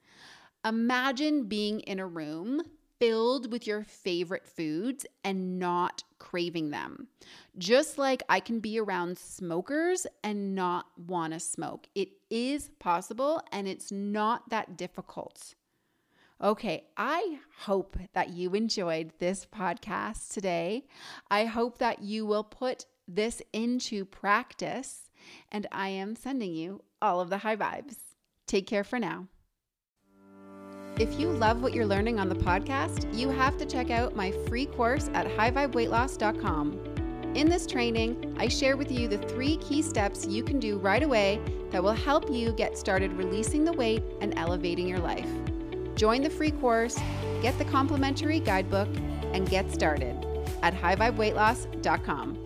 Imagine 0.65 1.45
being 1.45 1.79
in 1.81 1.99
a 1.99 2.07
room 2.07 2.61
filled 2.99 3.51
with 3.51 3.65
your 3.65 3.83
favorite 3.83 4.47
foods 4.47 5.07
and 5.23 5.57
not 5.57 6.03
craving 6.19 6.69
them. 6.69 7.07
Just 7.57 7.97
like 7.97 8.21
I 8.29 8.39
can 8.39 8.59
be 8.59 8.79
around 8.79 9.17
smokers 9.17 10.05
and 10.23 10.53
not 10.53 10.85
want 11.07 11.33
to 11.33 11.39
smoke. 11.39 11.87
It 11.95 12.09
is 12.29 12.69
possible 12.77 13.41
and 13.51 13.67
it's 13.67 13.91
not 13.91 14.49
that 14.51 14.77
difficult. 14.77 15.55
Okay, 16.43 16.85
I 16.97 17.39
hope 17.59 17.97
that 18.13 18.29
you 18.29 18.53
enjoyed 18.53 19.13
this 19.19 19.45
podcast 19.45 20.33
today. 20.33 20.85
I 21.29 21.45
hope 21.45 21.77
that 21.79 22.01
you 22.03 22.25
will 22.25 22.43
put 22.43 22.85
this 23.07 23.41
into 23.53 24.05
practice, 24.05 25.09
and 25.51 25.67
I 25.71 25.89
am 25.89 26.15
sending 26.15 26.55
you 26.55 26.83
all 26.99 27.19
of 27.19 27.29
the 27.29 27.39
high 27.39 27.57
vibes. 27.57 27.97
Take 28.47 28.65
care 28.65 28.83
for 28.83 28.97
now. 28.97 29.27
If 30.99 31.19
you 31.19 31.29
love 31.29 31.63
what 31.63 31.73
you're 31.73 31.85
learning 31.85 32.19
on 32.19 32.29
the 32.29 32.35
podcast, 32.35 33.11
you 33.17 33.29
have 33.29 33.57
to 33.57 33.65
check 33.65 33.89
out 33.89 34.15
my 34.15 34.31
free 34.47 34.65
course 34.65 35.09
at 35.13 35.25
highvibeweightloss.com. 35.25 36.79
In 37.33 37.49
this 37.49 37.65
training, 37.65 38.35
I 38.37 38.49
share 38.49 38.75
with 38.75 38.91
you 38.91 39.07
the 39.07 39.17
three 39.17 39.55
key 39.57 39.81
steps 39.81 40.27
you 40.27 40.43
can 40.43 40.59
do 40.59 40.77
right 40.77 41.01
away 41.01 41.39
that 41.71 41.81
will 41.81 41.93
help 41.93 42.29
you 42.29 42.51
get 42.51 42.77
started 42.77 43.13
releasing 43.13 43.63
the 43.63 43.71
weight 43.71 44.03
and 44.19 44.37
elevating 44.37 44.87
your 44.87 44.99
life. 44.99 45.29
Join 45.95 46.21
the 46.21 46.29
free 46.29 46.51
course, 46.51 46.99
get 47.41 47.57
the 47.57 47.65
complimentary 47.65 48.41
guidebook, 48.41 48.89
and 49.33 49.49
get 49.49 49.71
started 49.71 50.17
at 50.61 50.73
highvibeweightloss.com. 50.73 52.40